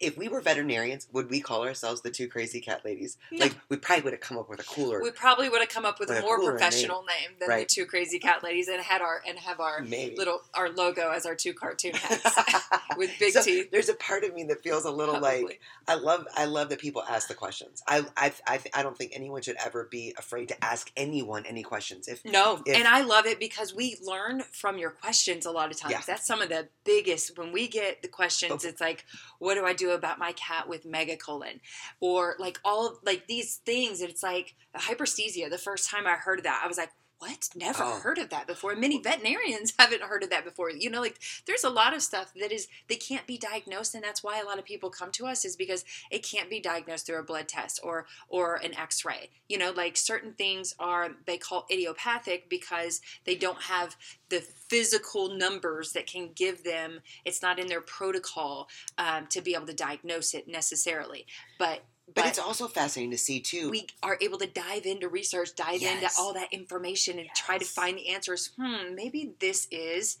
if 0.00 0.16
we 0.16 0.28
were 0.28 0.40
veterinarians, 0.40 1.08
would 1.12 1.30
we 1.30 1.40
call 1.40 1.64
ourselves 1.64 2.02
the 2.02 2.10
two 2.10 2.28
crazy 2.28 2.60
cat 2.60 2.84
ladies? 2.84 3.16
No. 3.32 3.44
Like 3.44 3.56
we 3.68 3.76
probably 3.76 4.04
would 4.04 4.12
have 4.12 4.20
come 4.20 4.38
up 4.38 4.48
with 4.48 4.60
a 4.60 4.64
cooler. 4.64 5.02
We 5.02 5.10
probably 5.10 5.48
would 5.48 5.60
have 5.60 5.68
come 5.68 5.84
up 5.84 5.98
with, 6.00 6.08
with 6.08 6.18
a 6.18 6.22
more 6.22 6.42
professional 6.42 7.02
name, 7.02 7.30
name 7.30 7.38
than 7.40 7.48
right. 7.48 7.68
the 7.68 7.74
two 7.74 7.86
crazy 7.86 8.18
cat 8.18 8.42
ladies, 8.42 8.68
and 8.68 8.80
had 8.80 9.00
our 9.00 9.22
and 9.26 9.38
have 9.38 9.60
our 9.60 9.80
maybe. 9.80 10.16
little 10.16 10.40
our 10.54 10.70
logo 10.70 11.10
as 11.10 11.26
our 11.26 11.34
two 11.34 11.52
cartoon 11.52 11.92
hats 11.94 12.36
with 12.96 13.10
big 13.18 13.32
so 13.32 13.42
teeth. 13.42 13.70
There's 13.70 13.88
a 13.88 13.94
part 13.94 14.24
of 14.24 14.34
me 14.34 14.44
that 14.44 14.62
feels 14.62 14.84
a 14.84 14.90
little 14.90 15.18
probably. 15.18 15.44
like 15.44 15.60
I 15.86 15.94
love 15.94 16.26
I 16.36 16.44
love 16.46 16.68
that 16.70 16.80
people 16.80 17.02
ask 17.08 17.28
the 17.28 17.34
questions. 17.34 17.82
I 17.86 18.04
I 18.16 18.32
I, 18.46 18.60
I 18.74 18.82
don't 18.82 18.96
think 18.96 19.12
anyone 19.14 19.42
should 19.42 19.56
ever 19.64 19.88
be 19.90 20.14
afraid 20.18 20.48
to 20.48 20.64
ask 20.64 20.90
anyone 20.96 21.46
any 21.46 21.62
questions. 21.62 22.08
If 22.08 22.24
no, 22.24 22.62
if, 22.66 22.76
and 22.76 22.86
I 22.86 23.02
love 23.02 23.26
it 23.26 23.38
because 23.38 23.74
we 23.74 23.96
learn 24.04 24.42
from 24.52 24.78
your 24.78 24.90
questions 24.90 25.46
a 25.46 25.50
lot 25.50 25.70
of 25.70 25.77
times. 25.78 25.92
Yeah. 25.92 26.02
That's 26.06 26.26
some 26.26 26.42
of 26.42 26.48
the 26.48 26.68
biggest 26.84 27.38
when 27.38 27.52
we 27.52 27.68
get 27.68 28.02
the 28.02 28.08
questions 28.08 28.64
it's 28.64 28.80
like 28.80 29.04
what 29.38 29.54
do 29.54 29.64
i 29.64 29.72
do 29.72 29.90
about 29.90 30.18
my 30.18 30.32
cat 30.32 30.68
with 30.68 30.84
megacolon 30.84 31.60
or 32.00 32.34
like 32.38 32.58
all 32.64 32.98
like 33.04 33.26
these 33.26 33.56
things 33.66 34.00
it's 34.00 34.22
like 34.22 34.54
hyperesthesia 34.76 35.50
the 35.50 35.58
first 35.58 35.90
time 35.90 36.06
i 36.06 36.12
heard 36.12 36.44
that 36.44 36.62
i 36.64 36.66
was 36.66 36.78
like 36.78 36.90
what? 37.18 37.48
Never 37.54 37.82
oh. 37.82 37.98
heard 38.00 38.18
of 38.18 38.30
that 38.30 38.46
before. 38.46 38.74
Many 38.76 39.00
veterinarians 39.00 39.72
haven't 39.78 40.02
heard 40.02 40.22
of 40.22 40.30
that 40.30 40.44
before. 40.44 40.70
You 40.70 40.90
know, 40.90 41.00
like 41.00 41.18
there's 41.46 41.64
a 41.64 41.70
lot 41.70 41.94
of 41.94 42.02
stuff 42.02 42.32
that 42.40 42.52
is 42.52 42.68
they 42.88 42.96
can't 42.96 43.26
be 43.26 43.38
diagnosed, 43.38 43.94
and 43.94 44.04
that's 44.04 44.22
why 44.22 44.40
a 44.40 44.44
lot 44.44 44.58
of 44.58 44.64
people 44.64 44.90
come 44.90 45.10
to 45.12 45.26
us 45.26 45.44
is 45.44 45.56
because 45.56 45.84
it 46.10 46.22
can't 46.22 46.50
be 46.50 46.60
diagnosed 46.60 47.06
through 47.06 47.18
a 47.18 47.22
blood 47.24 47.48
test 47.48 47.80
or 47.82 48.06
or 48.28 48.56
an 48.56 48.76
X-ray. 48.76 49.30
You 49.48 49.58
know, 49.58 49.72
like 49.72 49.96
certain 49.96 50.32
things 50.32 50.74
are 50.78 51.10
they 51.26 51.38
call 51.38 51.66
idiopathic 51.70 52.48
because 52.48 53.00
they 53.24 53.34
don't 53.34 53.62
have 53.62 53.96
the 54.28 54.40
physical 54.40 55.34
numbers 55.34 55.92
that 55.92 56.06
can 56.06 56.30
give 56.34 56.62
them. 56.64 57.00
It's 57.24 57.42
not 57.42 57.58
in 57.58 57.66
their 57.66 57.80
protocol 57.80 58.68
um, 58.96 59.26
to 59.28 59.40
be 59.40 59.54
able 59.54 59.66
to 59.66 59.74
diagnose 59.74 60.34
it 60.34 60.46
necessarily, 60.46 61.26
but 61.58 61.82
but, 62.14 62.22
but, 62.22 62.26
it's 62.26 62.38
also 62.38 62.68
fascinating 62.68 63.10
to 63.10 63.18
see 63.18 63.40
too. 63.40 63.70
We 63.70 63.86
are 64.02 64.16
able 64.20 64.38
to 64.38 64.46
dive 64.46 64.86
into 64.86 65.08
research, 65.08 65.54
dive 65.54 65.82
yes. 65.82 66.02
into 66.02 66.14
all 66.18 66.32
that 66.34 66.52
information, 66.52 67.18
and 67.18 67.26
yes. 67.26 67.38
try 67.38 67.58
to 67.58 67.64
find 67.64 67.98
the 67.98 68.08
answers. 68.08 68.52
Hmm, 68.58 68.94
maybe 68.94 69.34
this 69.40 69.68
is 69.70 70.16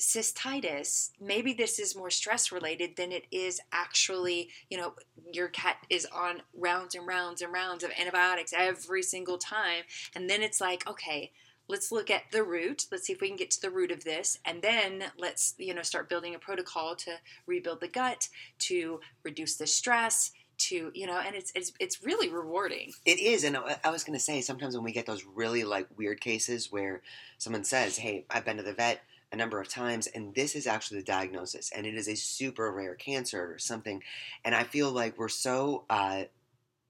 cystitis. 0.00 1.10
Maybe 1.20 1.52
this 1.52 1.78
is 1.78 1.94
more 1.94 2.10
stress 2.10 2.50
related 2.50 2.96
than 2.96 3.12
it 3.12 3.24
is 3.30 3.60
actually. 3.72 4.48
You 4.70 4.78
know, 4.78 4.94
your 5.32 5.48
cat 5.48 5.76
is 5.90 6.06
on 6.06 6.42
rounds 6.54 6.94
and 6.94 7.06
rounds 7.06 7.42
and 7.42 7.52
rounds 7.52 7.84
of 7.84 7.90
antibiotics 7.98 8.54
every 8.56 9.02
single 9.02 9.38
time, 9.38 9.84
and 10.14 10.30
then 10.30 10.42
it's 10.42 10.60
like, 10.60 10.88
okay, 10.88 11.30
let's 11.68 11.92
look 11.92 12.10
at 12.10 12.22
the 12.32 12.42
root. 12.42 12.86
Let's 12.90 13.06
see 13.06 13.12
if 13.12 13.20
we 13.20 13.28
can 13.28 13.36
get 13.36 13.50
to 13.52 13.60
the 13.60 13.70
root 13.70 13.90
of 13.90 14.04
this, 14.04 14.38
and 14.44 14.62
then 14.62 15.04
let's 15.18 15.54
you 15.58 15.74
know 15.74 15.82
start 15.82 16.08
building 16.08 16.34
a 16.34 16.38
protocol 16.38 16.96
to 16.96 17.12
rebuild 17.46 17.80
the 17.80 17.88
gut, 17.88 18.28
to 18.60 19.00
reduce 19.24 19.56
the 19.56 19.66
stress, 19.66 20.32
to 20.68 20.90
you 20.94 21.06
know, 21.06 21.18
and 21.18 21.34
it's 21.34 21.52
it's 21.54 21.72
it's 21.80 22.02
really 22.02 22.28
rewarding. 22.28 22.92
It 23.04 23.18
is, 23.20 23.44
and 23.44 23.56
I 23.56 23.78
I 23.84 23.90
was 23.90 24.04
going 24.04 24.18
to 24.18 24.24
say 24.24 24.40
sometimes 24.40 24.74
when 24.74 24.84
we 24.84 24.92
get 24.92 25.06
those 25.06 25.24
really 25.24 25.64
like 25.64 25.86
weird 25.96 26.20
cases 26.20 26.70
where 26.70 27.02
someone 27.38 27.64
says, 27.64 27.96
"Hey, 27.98 28.24
I've 28.30 28.44
been 28.44 28.56
to 28.58 28.62
the 28.62 28.72
vet 28.74 29.02
a 29.32 29.36
number 29.36 29.60
of 29.60 29.68
times, 29.68 30.06
and 30.08 30.34
this 30.34 30.54
is 30.54 30.66
actually 30.66 30.98
the 31.00 31.06
diagnosis, 31.06 31.70
and 31.74 31.86
it 31.86 31.94
is 31.94 32.08
a 32.08 32.14
super 32.16 32.70
rare 32.70 32.94
cancer 32.94 33.52
or 33.54 33.58
something," 33.58 34.02
and 34.44 34.54
I 34.54 34.64
feel 34.64 34.90
like 34.90 35.18
we're 35.18 35.28
so 35.28 35.84
uh, 35.90 36.24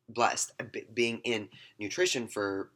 blessed 0.08 0.52
being 0.92 1.20
in 1.24 1.48
nutrition 1.78 2.26
for 2.28 2.70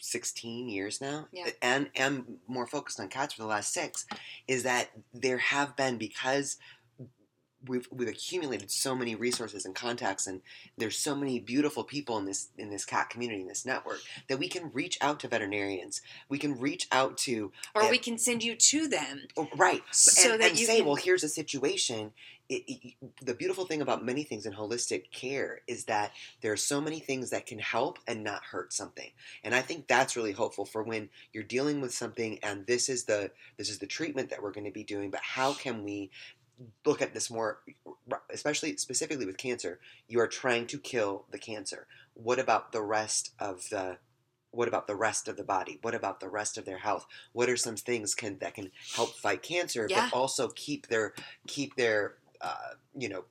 16 0.00 0.68
years 0.68 1.00
now 1.00 1.26
Yeah. 1.32 1.48
and 1.60 1.90
am 1.96 2.38
more 2.46 2.68
focused 2.68 3.00
on 3.00 3.08
cats 3.08 3.34
for 3.34 3.42
the 3.42 3.48
last 3.48 3.72
six 3.72 4.06
is 4.46 4.62
that 4.62 4.90
there 5.12 5.38
have 5.38 5.74
been 5.74 5.98
because 5.98 6.56
we've 7.66 7.88
we've 7.90 8.08
accumulated 8.08 8.70
so 8.70 8.94
many 8.94 9.14
resources 9.14 9.64
and 9.64 9.74
contacts 9.74 10.26
and 10.26 10.40
there's 10.76 10.96
so 10.98 11.14
many 11.14 11.40
beautiful 11.40 11.82
people 11.82 12.16
in 12.18 12.24
this 12.24 12.48
in 12.56 12.70
this 12.70 12.84
cat 12.84 13.10
community 13.10 13.40
in 13.40 13.48
this 13.48 13.66
network 13.66 13.98
that 14.28 14.38
we 14.38 14.48
can 14.48 14.70
reach 14.72 14.96
out 15.00 15.18
to 15.20 15.28
veterinarians 15.28 16.00
we 16.28 16.38
can 16.38 16.58
reach 16.58 16.86
out 16.92 17.16
to 17.16 17.50
Or 17.74 17.82
Yeah. 17.82 17.90
we 17.90 17.98
can 17.98 18.16
send 18.18 18.44
you 18.44 18.54
to 18.54 18.86
them. 18.88 19.22
oh, 19.36 19.48
right 19.56 19.82
So 19.90 20.32
and, 20.32 20.40
that 20.42 20.50
and 20.50 20.60
you 20.60 20.66
say 20.66 20.76
can- 20.78 20.86
well 20.86 20.94
here's 20.96 21.24
a 21.24 21.28
situation 21.28 22.12
it, 22.48 22.62
it- 22.66 22.94
the 23.20 23.34
beautiful 23.34 23.66
thing 23.66 23.82
about 23.82 24.04
many 24.04 24.22
things 24.22 24.46
in 24.46 24.52
holistic 24.54 25.10
care 25.10 25.60
is 25.66 25.84
that 25.84 26.12
there 26.40 26.52
are 26.52 26.56
so 26.56 26.80
many 26.80 26.98
things 27.00 27.28
that 27.30 27.44
can 27.44 27.58
help 27.58 27.98
and 28.06 28.22
not 28.24 28.42
hurt 28.44 28.72
something 28.72 29.10
and 29.42 29.54
i 29.54 29.60
think 29.60 29.86
that's 29.88 30.16
really 30.16 30.32
hopeful 30.32 30.64
for 30.64 30.82
when 30.82 31.08
you're 31.32 31.42
dealing 31.42 31.80
with 31.80 31.92
something 31.92 32.38
and 32.42 32.66
this 32.66 32.88
is 32.88 33.04
the 33.04 33.30
this 33.56 33.68
is 33.68 33.78
the 33.80 33.86
treatment 33.86 34.30
that 34.30 34.42
we're 34.42 34.52
going 34.52 34.64
to 34.64 34.70
be 34.70 34.84
doing 34.84 35.10
but 35.10 35.20
how 35.22 35.52
can 35.52 35.82
we 35.82 36.08
look 36.84 37.00
at 37.00 37.14
this 37.14 37.30
more 37.30 37.60
especially 38.30 38.76
specifically 38.76 39.26
with 39.26 39.36
cancer 39.38 39.78
you 40.08 40.18
are 40.20 40.26
trying 40.26 40.66
to 40.66 40.78
kill 40.78 41.24
the 41.30 41.38
cancer. 41.38 41.86
What 42.14 42.38
about 42.38 42.72
the 42.72 42.82
rest 42.82 43.32
of 43.38 43.68
the 43.70 43.98
what 44.50 44.66
about 44.66 44.86
the 44.86 44.96
rest 44.96 45.28
of 45.28 45.36
the 45.36 45.44
body? 45.44 45.78
What 45.82 45.94
about 45.94 46.20
the 46.20 46.28
rest 46.28 46.56
of 46.56 46.64
their 46.64 46.78
health? 46.78 47.06
What 47.32 47.48
are 47.50 47.56
some 47.56 47.76
things 47.76 48.14
can 48.14 48.38
that 48.38 48.54
can 48.54 48.70
help 48.94 49.14
fight 49.16 49.42
cancer 49.42 49.86
Yeah. 49.88 50.08
but 50.10 50.16
also 50.16 50.48
keep 50.48 50.88
their 50.88 51.14
keep 51.46 51.76
their 51.76 52.14
uh, 52.40 52.74
you 52.96 53.08
know 53.08 53.24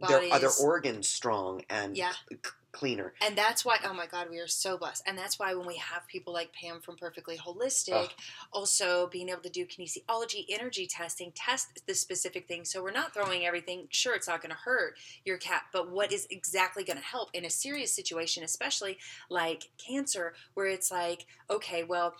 their 0.00 0.22
other 0.32 0.50
organs 0.60 1.08
strong 1.08 1.62
and 1.68 1.96
Yeah. 1.96 2.12
c- 2.30 2.36
cleaner 2.70 3.14
And 3.26 3.36
that's 3.36 3.64
why, 3.64 3.78
oh 3.84 3.92
my 3.92 4.06
God, 4.06 4.28
we 4.30 4.38
are 4.38 4.46
so 4.46 4.76
blessed. 4.78 5.02
And 5.06 5.18
that's 5.18 5.38
why 5.38 5.54
when 5.54 5.66
we 5.66 5.76
have 5.78 6.06
people 6.06 6.32
like 6.32 6.52
Pam 6.52 6.80
from 6.80 6.96
Perfectly 6.96 7.36
Holistic, 7.36 8.10
also 8.52 9.08
being 9.08 9.30
able 9.30 9.40
to 9.40 9.48
do 9.48 9.66
kinesiology, 9.66 10.44
energy 10.48 10.86
testing, 10.86 11.32
test 11.34 11.82
the 11.86 11.94
specific 11.94 12.46
things. 12.46 12.70
So 12.70 12.82
we're 12.82 12.92
not 12.92 13.12
throwing 13.14 13.44
everything, 13.46 13.88
sure, 13.90 14.14
it's 14.14 14.28
not 14.28 14.42
going 14.42 14.50
to 14.50 14.56
hurt 14.56 14.94
your 15.24 15.38
cat, 15.38 15.62
but 15.72 15.90
what 15.90 16.12
is 16.12 16.28
exactly 16.30 16.84
going 16.84 16.98
to 16.98 17.04
help 17.04 17.30
in 17.32 17.44
a 17.44 17.50
serious 17.50 17.92
situation, 17.92 18.44
especially 18.44 18.98
like 19.30 19.70
cancer, 19.78 20.34
where 20.54 20.66
it's 20.66 20.90
like, 20.92 21.26
okay, 21.50 21.82
well, 21.82 22.14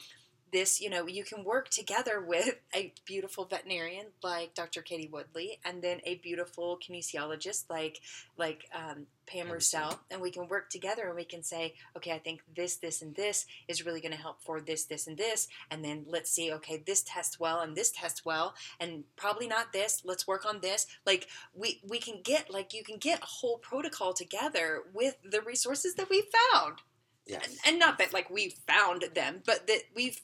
this, 0.53 0.81
you 0.81 0.91
know, 0.91 1.07
you 1.07 1.25
can 1.25 1.45
work 1.45 1.69
together 1.69 2.21
with 2.27 2.57
a 2.75 2.93
beautiful 3.05 3.45
veterinarian 3.45 4.07
like 4.23 4.55
Dr. 4.55 4.83
Katie 4.83 5.09
Woodley, 5.13 5.59
and 5.65 5.83
then 5.83 6.01
a 6.05 6.17
beautiful 6.17 6.79
kinesiologist 6.79 7.65
like 7.71 8.01
like 8.37 8.69
um, 8.75 9.07
Pam 9.29 9.51
Roussel, 9.51 10.01
and 10.11 10.21
we 10.21 10.31
can 10.31 10.49
work 10.49 10.71
together 10.71 11.07
and 11.07 11.17
we 11.17 11.25
can 11.25 11.43
say, 11.43 11.75
okay, 11.97 12.13
I 12.13 12.19
think 12.19 12.41
this, 12.57 12.77
this, 12.77 13.03
and 13.03 13.15
this 13.15 13.47
is 13.69 13.85
really 13.85 14.01
going 14.01 14.13
to 14.13 14.19
help 14.19 14.43
for 14.43 14.61
this, 14.61 14.85
this, 14.85 15.07
and 15.07 15.17
this, 15.17 15.49
and 15.71 15.85
then 15.85 16.05
let's 16.09 16.31
see, 16.31 16.53
okay, 16.55 16.83
this 16.87 17.03
tests 17.07 17.39
well 17.39 17.61
and 17.61 17.77
this 17.77 17.91
tests 17.91 18.25
well, 18.25 18.55
and 18.81 19.05
probably 19.17 19.47
not 19.47 19.73
this. 19.73 20.03
Let's 20.05 20.27
work 20.27 20.47
on 20.47 20.61
this. 20.61 20.87
Like 21.07 21.29
we 21.55 21.81
we 21.87 21.99
can 21.99 22.21
get 22.23 22.51
like 22.51 22.73
you 22.73 22.83
can 22.83 22.99
get 22.99 23.23
a 23.23 23.27
whole 23.27 23.59
protocol 23.59 24.13
together 24.13 24.83
with 24.93 25.17
the 25.23 25.43
resources 25.43 25.95
that 25.95 26.11
we 26.11 26.25
found, 26.53 26.79
yes 27.27 27.47
and, 27.47 27.57
and 27.67 27.79
not 27.79 27.99
that 27.99 28.13
like 28.13 28.31
we 28.31 28.55
found 28.67 29.05
them, 29.15 29.43
but 29.45 29.67
that 29.67 29.83
we've 29.95 30.21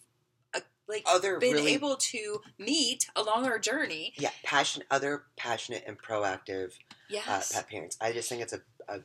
like 0.89 1.03
other 1.07 1.39
been 1.39 1.55
really 1.55 1.73
able 1.73 1.97
to 1.97 2.41
meet 2.59 3.09
along 3.17 3.47
our 3.47 3.59
journey. 3.59 4.13
yeah 4.19 4.31
passion 4.43 4.83
other 4.91 5.25
passionate 5.37 5.85
and 5.87 6.01
proactive 6.01 6.73
uh, 7.29 7.43
pet 7.53 7.69
parents. 7.69 7.97
I 8.01 8.13
just 8.13 8.29
think 8.29 8.43
it's 8.43 8.53
a, 8.53 8.61
a 8.89 9.01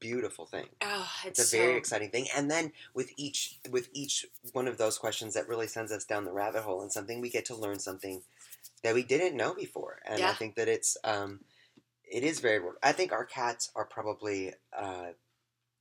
beautiful 0.00 0.46
thing. 0.46 0.66
Oh, 0.82 1.08
it's, 1.24 1.38
it's 1.38 1.54
a 1.54 1.56
very 1.56 1.76
exciting 1.76 2.10
thing. 2.10 2.26
And 2.36 2.50
then 2.50 2.72
with 2.94 3.10
each 3.16 3.58
with 3.70 3.88
each 3.92 4.26
one 4.52 4.66
of 4.68 4.76
those 4.76 4.98
questions 4.98 5.34
that 5.34 5.48
really 5.48 5.68
sends 5.68 5.92
us 5.92 6.04
down 6.04 6.24
the 6.24 6.32
rabbit 6.32 6.62
hole 6.62 6.82
and 6.82 6.92
something 6.92 7.20
we 7.20 7.30
get 7.30 7.44
to 7.46 7.54
learn 7.54 7.78
something 7.78 8.22
that 8.82 8.94
we 8.94 9.02
didn't 9.02 9.36
know 9.36 9.54
before. 9.54 10.00
And 10.04 10.22
i 10.22 10.32
think 10.32 10.56
that 10.56 10.68
it's 10.68 10.96
um 11.04 11.40
it 12.04 12.24
is 12.24 12.40
very 12.40 12.60
i 12.82 12.92
think 12.92 13.12
our 13.12 13.24
cats 13.24 13.70
are 13.74 13.86
probably 13.86 14.52
uh 14.76 15.08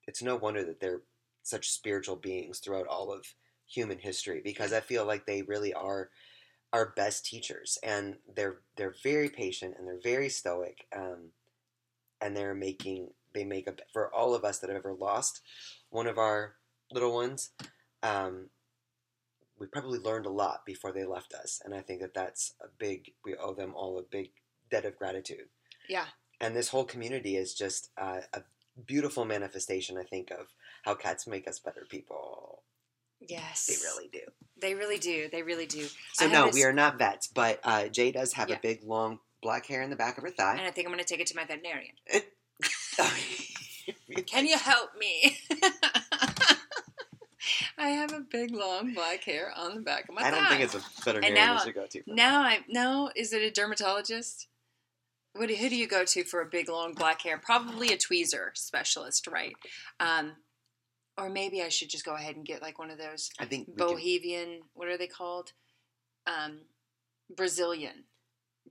it's 0.08 0.22
no 0.22 0.36
wonder 0.36 0.64
that 0.64 0.80
they're 0.80 1.02
such 1.44 1.72
spiritual 1.72 2.16
beings 2.16 2.60
throughout 2.60 2.88
all 2.88 3.12
of 3.12 3.26
human 3.72 4.00
history 4.00 4.42
because 4.44 4.74
i 4.74 4.80
feel 4.80 5.06
like 5.06 5.26
they 5.26 5.42
really 5.44 5.74
are 5.74 6.10
our 6.74 6.94
best 6.96 7.26
teachers 7.26 7.78
and 7.84 8.16
they're 8.36 8.60
they're 8.78 8.96
very 9.04 9.30
patient 9.30 9.76
and 9.78 9.88
they're 9.88 10.00
very 10.04 10.30
stoic 10.30 10.86
um 10.96 11.30
and 12.22 12.36
they're 12.36 12.54
making 12.56 13.10
they 13.34 13.44
make 13.44 13.68
a 13.68 13.74
for 13.94 14.14
all 14.14 14.34
of 14.36 14.44
us 14.44 14.60
that 14.60 14.70
have 14.70 14.78
ever 14.78 14.94
lost 14.94 15.42
one 15.90 16.08
of 16.08 16.18
our 16.18 16.56
little 16.92 17.14
ones 17.14 17.52
um, 18.04 18.50
we 19.60 19.68
probably 19.68 20.00
learned 20.00 20.26
a 20.26 20.30
lot 20.32 20.66
before 20.66 20.92
they 20.92 21.06
left 21.06 21.34
us 21.34 21.62
and 21.64 21.74
i 21.74 21.82
think 21.82 22.02
that 22.02 22.14
that's 22.14 22.54
a 22.62 22.68
big 22.78 23.12
we 23.24 23.36
owe 23.36 23.54
them 23.54 23.74
all 23.76 23.98
a 24.00 24.04
big 24.04 24.32
debt 24.70 24.86
of 24.86 24.98
gratitude 24.98 25.48
Yeah. 25.90 26.06
and 26.40 26.56
this 26.56 26.70
whole 26.70 26.86
community 26.86 27.36
is 27.38 27.54
just 27.54 27.90
uh, 27.98 28.22
a 28.34 28.42
beautiful 28.86 29.26
manifestation 29.26 29.98
i 29.98 30.04
think 30.04 30.32
of 30.32 30.48
how 30.84 30.96
cats 30.96 31.28
make 31.28 31.48
us 31.48 31.60
better 31.60 31.86
people 31.90 32.61
Yes. 33.28 33.68
they 33.68 33.76
really 33.88 34.10
do 34.12 34.20
They 34.62 34.74
really 34.76 34.98
do. 34.98 35.30
They 35.32 35.44
really 35.44 35.66
do. 35.68 35.88
so 36.14 36.26
I 36.26 36.32
no 36.32 36.50
we 36.54 36.64
are 36.64 36.74
not 36.74 36.98
vets 36.98 37.28
but 37.28 37.60
uh, 37.64 37.88
jay 37.88 38.12
does 38.12 38.34
have 38.34 38.50
Yeah. 38.50 38.58
a 38.58 38.60
big 38.60 38.84
long 38.84 39.20
black 39.42 39.66
hair 39.66 39.82
in 39.82 39.90
the 39.90 39.96
back 39.96 40.18
of 40.18 40.24
her 40.24 40.30
thigh. 40.30 40.52
And 40.58 40.62
I 40.62 40.72
think 40.72 40.88
I'm 40.88 40.94
going 40.94 41.04
to 41.04 41.10
take 41.10 41.20
it 41.22 41.28
to 41.28 41.36
my 41.36 41.46
veterinarian. 41.46 41.94
Can 44.28 44.46
you 44.46 44.58
help 44.58 44.92
me? 45.00 45.38
I 47.78 47.88
have 47.90 48.14
a 48.14 48.20
big 48.20 48.54
long 48.54 48.94
black 48.94 49.24
hair 49.24 49.52
on 49.58 49.74
the 49.76 49.82
back 49.82 50.08
of 50.08 50.14
my 50.14 50.22
i 50.22 50.30
don't 50.30 50.44
thigh. 50.44 50.50
think 50.50 50.62
it's 50.62 50.76
a 50.76 50.82
veterinarian 51.04 51.34
now- 51.34 51.56
you 51.56 51.60
should 51.62 51.74
go 51.74 51.88
to 51.88 52.04
for 52.04 52.14
Now 52.14 52.42
I 52.42 52.60
no. 52.70 53.10
Is 53.16 53.34
it 53.34 53.42
a 53.42 53.50
dermatologist? 53.50 54.48
What 55.34 55.50
who 55.50 55.70
do 55.70 55.76
you 55.76 55.88
go 55.88 56.06
to 56.06 56.24
for 56.24 56.42
a 56.42 56.46
big 56.46 56.70
long 56.70 56.94
black 56.94 57.24
hair? 57.24 57.40
Probably 57.40 57.92
a 57.92 57.98
tweezer 57.98 58.56
specialist, 58.56 59.26
right? 59.28 59.54
Um, 60.00 60.34
or 61.22 61.30
maybe 61.30 61.62
I 61.62 61.70
should 61.70 61.90
just 61.90 62.04
go 62.06 62.16
ahead 62.16 62.36
and 62.36 62.46
get 62.46 62.62
like 62.62 62.80
one 62.80 62.90
of 62.90 62.98
those 62.98 63.30
i 63.40 63.46
think 63.46 63.66
can- 63.68 63.76
Bohemian. 63.76 64.62
What 64.74 64.88
are 64.88 64.98
they 64.98 65.08
called? 65.08 65.54
Um, 66.26 66.62
Brazilian. 67.36 68.06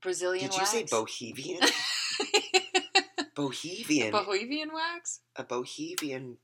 Brazilian. 0.02 0.50
did 0.50 0.58
you 0.58 0.66
say 0.66 0.80
wax? 0.80 0.90
bohemian 0.90 1.60
bohemian 3.34 4.10
Bohemian 4.12 4.70
wax? 4.72 5.20
a 5.36 5.44
bohemian 5.44 6.38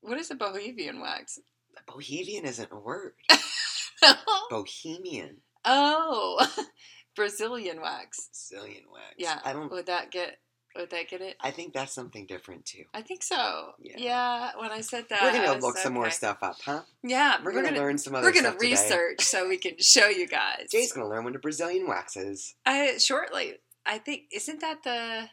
What 0.00 0.18
is 0.18 0.30
a 0.30 0.34
Bohemian 0.34 1.00
wax? 1.00 1.38
bohemian 1.86 2.44
isn't 2.44 2.70
a 2.72 2.78
word 2.78 3.14
bohemian 4.50 5.38
oh, 5.64 6.46
Brazilian 7.16 7.80
wax. 7.82 8.28
Brazilian 8.50 8.84
wax. 8.90 9.14
Yeah. 9.18 9.38
I 9.44 9.52
don't. 9.52 9.70
Would 9.70 9.86
that 9.86 10.10
get? 10.10 10.38
Would 10.76 10.88
that 10.90 11.08
get 11.08 11.20
it? 11.20 11.36
I 11.40 11.50
think 11.50 11.74
that's 11.74 11.92
something 11.92 12.24
different 12.26 12.64
too. 12.64 12.84
I 12.94 13.02
think 13.02 13.22
so. 13.22 13.72
Yeah. 13.78 13.94
Yeah. 13.98 14.50
when 14.58 14.70
I 14.70 14.80
said 14.80 15.04
that, 15.10 15.22
we're 15.22 15.44
gonna 15.44 15.60
look 15.60 15.76
some 15.76 15.92
more 15.92 16.10
stuff 16.10 16.38
up, 16.42 16.56
huh? 16.64 16.80
Yeah, 17.02 17.36
We're, 17.44 17.52
gonna, 17.52 17.72
learn 17.76 17.98
some 17.98 18.14
other 18.14 18.32
stuff. 18.32 18.34
We're 18.34 18.42
gonna 18.42 18.52
stuff 18.54 18.60
today. 18.60 18.70
research 19.02 19.20
so 19.22 19.48
we 19.48 19.58
can 19.58 19.72
show 19.78 20.06
you 20.08 20.26
guys. 20.26 20.68
Jay's 20.70 20.92
gonna 20.92 21.08
learn 21.08 21.24
when 21.24 21.34
a 21.36 21.38
Brazilian 21.38 21.86
waxes. 21.86 22.54
I 22.64 22.96
shortly. 22.98 23.54
I 23.84 23.98
think 23.98 24.22
isn't 24.32 24.60
that 24.62 24.82
the? 24.82 25.28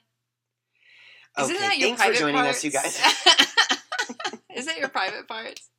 Isn't 1.42 1.56
Okay, 1.56 1.66
that 1.68 1.78
your 1.78 1.96
thanks 1.96 2.02
for 2.02 2.06
private 2.08 2.20
joining 2.20 2.36
parts? 2.36 2.58
us, 2.58 2.64
you 2.66 2.72
guys. 2.72 3.00
Is 4.56 4.68
it 4.68 4.78
your 4.78 4.90
private 4.90 5.28
parts? 5.28 5.70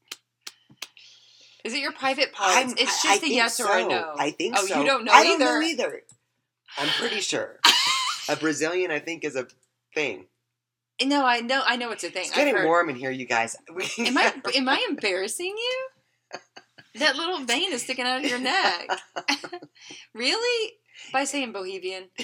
Is 1.65 1.75
it 1.75 1.81
your 1.81 1.93
private 1.93 2.33
parts? 2.33 2.57
I'm- 2.57 2.75
it's 2.79 3.05
I- 3.05 3.11
I 3.11 3.15
just 3.19 3.23
a 3.25 3.29
yes 3.31 3.61
or 3.61 3.77
a 3.77 3.87
no. 3.87 4.15
I 4.19 4.31
think 4.31 4.55
Oh, 4.57 4.65
so. 4.67 4.81
you 4.81 4.87
don't 4.87 5.05
know 5.05 5.13
I 5.13 5.23
don't 5.25 5.43
either. 5.43 5.61
know 5.61 5.67
either. 5.67 6.03
I'm 6.79 6.89
pretty 6.89 7.21
sure. 7.21 7.59
A 8.29 8.37
Brazilian, 8.37 8.91
I 8.91 8.99
think, 8.99 9.25
is 9.25 9.37
a 9.37 9.47
thing. 9.95 10.27
No, 11.03 11.25
I 11.25 11.41
know. 11.41 11.63
I 11.67 11.77
know 11.77 11.93
it's 11.93 12.05
a 12.05 12.11
thing. 12.11 12.27
It's 12.27 12.35
getting 12.35 12.63
warm 12.65 12.91
in 12.91 12.97
here, 12.97 13.11
you 13.11 13.27
guys. 13.27 13.57
Am 13.99 14.19
I 14.19 14.35
am 14.55 14.69
I 14.69 14.87
embarrassing 14.89 15.55
you? 15.57 15.89
That 16.97 17.17
little 17.17 17.39
vein 17.45 17.73
is 17.73 17.83
sticking 17.83 18.05
out 18.05 18.23
of 18.23 18.29
your 18.29 18.41
neck. 18.41 18.89
really? 20.15 20.73
By 21.13 21.25
saying 21.25 21.53
Bohemian. 21.53 22.09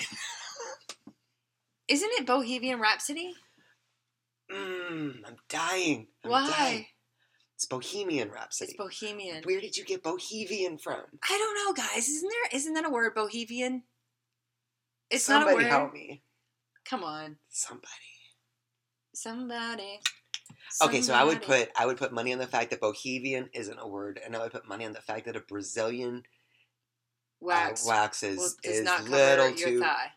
Isn't 1.88 2.10
it 2.14 2.26
Bohemian 2.26 2.80
Rhapsody? 2.80 3.32
Mm, 4.52 5.20
I'm 5.24 5.36
dying. 5.48 6.08
I'm 6.24 6.30
Why? 6.30 6.50
dying. 6.50 6.86
It's 7.54 7.66
Bohemian 7.66 8.30
Rhapsody. 8.30 8.72
It's 8.72 8.76
Bohemian. 8.76 9.42
Where 9.44 9.60
did 9.60 9.76
you 9.76 9.84
get 9.84 10.02
Bohemian 10.02 10.78
from? 10.78 11.00
I 11.22 11.38
don't 11.38 11.64
know, 11.64 11.72
guys. 11.84 12.08
Isn't 12.08 12.28
there? 12.28 12.58
Isn't 12.58 12.74
that 12.74 12.84
a 12.84 12.90
word? 12.90 13.14
Bohemian. 13.14 13.84
It's 15.10 15.24
Somebody 15.24 15.54
not 15.54 15.60
a 15.60 15.64
word. 15.64 15.70
help 15.70 15.92
me. 15.92 16.22
Come 16.84 17.02
on, 17.04 17.36
Somebody. 17.48 17.88
somebody. 19.14 20.00
Okay, 20.82 21.00
so 21.00 21.14
I 21.14 21.24
would 21.24 21.42
put 21.42 21.70
I 21.76 21.86
would 21.86 21.96
put 21.96 22.12
money 22.12 22.32
on 22.32 22.38
the 22.38 22.46
fact 22.46 22.70
that 22.70 22.80
Bohemian 22.80 23.48
isn't 23.52 23.78
a 23.78 23.86
word, 23.88 24.20
and 24.24 24.36
I 24.36 24.40
would 24.40 24.52
put 24.52 24.68
money 24.68 24.84
on 24.84 24.92
the 24.92 25.00
fact 25.00 25.26
that 25.26 25.36
a 25.36 25.40
Brazilian 25.40 26.22
wax. 27.40 27.86
uh, 27.86 27.88
wax 27.90 28.22
is, 28.22 28.38
well, 28.38 28.50
is 28.74 28.82
not 28.82 28.98
cover 28.98 29.10
little 29.10 29.50
your 29.50 29.68
too 29.68 29.80
thigh. 29.80 30.12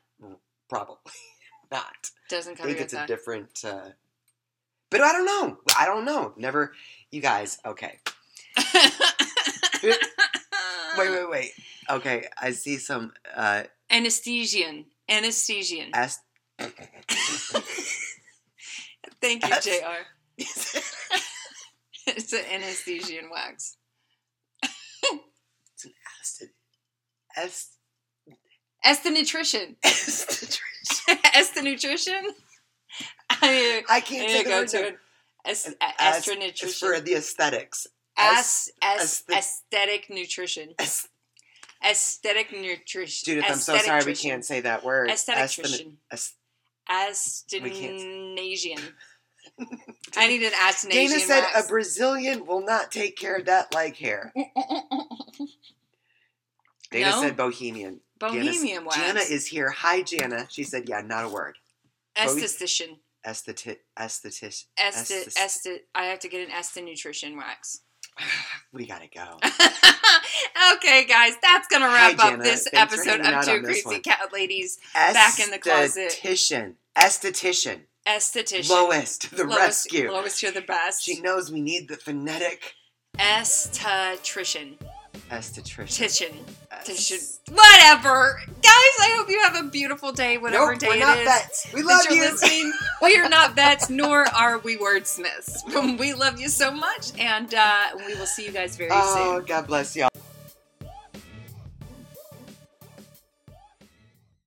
probably 0.69 0.95
not. 1.71 2.11
Doesn't 2.29 2.55
come. 2.55 2.65
I 2.65 2.69
think 2.69 2.81
it's 2.81 2.93
a 2.93 3.07
different. 3.07 3.63
Uh, 3.65 3.89
but 4.91 5.01
I 5.01 5.11
don't 5.11 5.25
know. 5.25 5.57
I 5.79 5.85
don't 5.85 6.05
know. 6.05 6.33
Never. 6.37 6.73
You 7.11 7.21
guys. 7.21 7.59
Okay. 7.65 7.99
Wait, 10.97 11.11
wait, 11.11 11.29
wait. 11.29 11.51
Okay, 11.89 12.27
I 12.41 12.51
see 12.51 12.77
some. 12.77 13.13
Uh, 13.33 13.63
Anesthesian. 13.91 14.85
Anesthesian. 15.09 15.89
est- 15.95 16.21
Thank 19.21 19.45
you, 19.45 19.51
As- 19.53 19.63
Jr. 19.65 20.05
It's 22.07 22.33
an 22.33 22.43
anesthesian 22.51 23.29
wax. 23.31 23.77
it's 24.63 25.85
an 25.85 25.91
est- 26.21 26.49
est- 27.37 27.75
Esther 28.83 29.11
Nutrition. 29.11 29.75
est- 29.83 30.59
Esther 31.35 31.61
Nutrition. 31.69 32.21
I 33.29 33.83
I 33.89 33.99
can't 34.01 34.29
say 34.29 34.43
go 34.43 34.65
to 34.65 34.81
now. 34.81 34.87
an 34.87 34.95
es- 35.45 35.65
An 35.67 35.75
est- 35.99 36.27
It's 36.27 36.35
Nutrition. 36.35 36.89
for 36.89 36.99
the 36.99 37.13
aesthetics. 37.15 37.87
As, 38.17 38.69
as, 38.81 39.23
aesthet- 39.29 39.37
aesthetic 39.37 40.09
nutrition. 40.09 40.73
Aesthetic 41.87 42.51
nutrition. 42.51 43.25
Judith, 43.25 43.45
I'm 43.47 43.57
so 43.57 43.77
sorry 43.77 44.03
we 44.05 44.15
can't 44.15 44.43
say 44.43 44.61
that 44.61 44.83
word. 44.83 45.09
Aesthetic 45.09 45.43
Estheti- 45.43 45.63
nutrition. 45.63 45.97
Astonasian. 46.89 48.79
I 50.17 50.27
need 50.27 50.43
an 50.43 50.51
Astonasian 50.67 51.07
Dana 51.09 51.19
said 51.19 51.41
wax. 51.41 51.65
a 51.65 51.69
Brazilian 51.69 52.45
will 52.45 52.65
not 52.65 52.91
take 52.91 53.17
care 53.17 53.37
of 53.37 53.45
that 53.45 53.73
leg 53.73 53.95
hair. 53.95 54.33
Dana 56.91 57.11
No? 57.11 57.21
said 57.21 57.37
Bohemian. 57.37 57.99
Bohemian 58.19 58.83
wax. 58.85 58.97
Jana 58.97 59.19
is 59.19 59.47
here. 59.47 59.69
Hi, 59.69 60.01
Jana. 60.01 60.47
She 60.49 60.63
said, 60.63 60.89
yeah, 60.89 61.01
not 61.01 61.25
a 61.25 61.29
word. 61.29 61.57
Esthetician. 62.17 62.97
Aesthetic. 63.25 63.83
Aesthetic. 63.99 64.53
Estet, 64.77 65.27
Estes- 65.27 65.37
estet, 65.37 65.81
I 65.93 66.05
have 66.05 66.19
to 66.19 66.29
get 66.29 66.47
an 66.47 66.53
Estet 66.53 66.83
Nutrition 66.83 67.37
wax. 67.37 67.81
we 68.73 68.85
gotta 68.85 69.07
go. 69.13 69.37
okay, 70.75 71.05
guys, 71.05 71.33
that's 71.41 71.67
gonna 71.67 71.85
wrap 71.87 72.15
Hi, 72.19 72.33
up 72.33 72.39
this 72.41 72.67
Thanks 72.71 72.93
episode 72.93 73.21
of 73.21 73.45
Two 73.45 73.61
Crazy 73.63 73.83
one. 73.85 74.01
Cat 74.01 74.31
Ladies. 74.33 74.79
Back 74.93 75.39
in 75.39 75.51
the 75.51 75.57
closet. 75.59 76.11
Esthetician. 76.21 76.73
Esthetician. 76.95 77.79
Esthetician. 78.07 78.69
Lois 78.69 79.17
to 79.19 79.35
the 79.35 79.43
Lowest- 79.43 79.59
rescue. 79.59 80.11
Lowest, 80.11 80.41
you're 80.41 80.51
the 80.51 80.61
best. 80.61 81.03
She 81.03 81.19
knows 81.21 81.51
we 81.51 81.61
need 81.61 81.87
the 81.87 81.97
phonetic. 81.97 82.73
Esthetician. 83.17 84.75
Esthetician. 85.29 86.33
Esthetician. 86.71 87.39
Whatever. 87.51 88.41
Guys, 88.47 88.95
I 89.01 89.15
hope 89.17 89.29
you 89.29 89.39
have 89.41 89.55
a 89.63 89.67
beautiful 89.69 90.11
day, 90.11 90.37
whatever 90.37 90.71
Nope, 90.71 90.79
day 90.79 90.87
we're 90.89 90.99
not 90.99 91.17
is. 91.19 91.25
vets. 91.25 91.67
We 91.73 91.83
love 91.83 92.05
you. 92.09 92.21
listening. 92.21 92.71
We 93.01 93.15
are 93.17 93.29
not 93.29 93.55
vets, 93.55 93.89
nor 93.89 94.25
are 94.35 94.59
we 94.59 94.77
wordsmiths. 94.77 95.61
We 95.99 96.13
love 96.13 96.39
you 96.39 96.49
so 96.49 96.71
much, 96.71 97.17
and 97.19 97.53
uh, 97.53 97.83
we 98.05 98.13
will 98.15 98.25
see 98.25 98.45
you 98.45 98.51
guys 98.51 98.75
very 98.75 98.89
Oh, 98.91 99.15
soon. 99.15 99.35
Oh, 99.35 99.41
God 99.45 99.67
bless 99.67 99.95
y'all. 99.95 100.08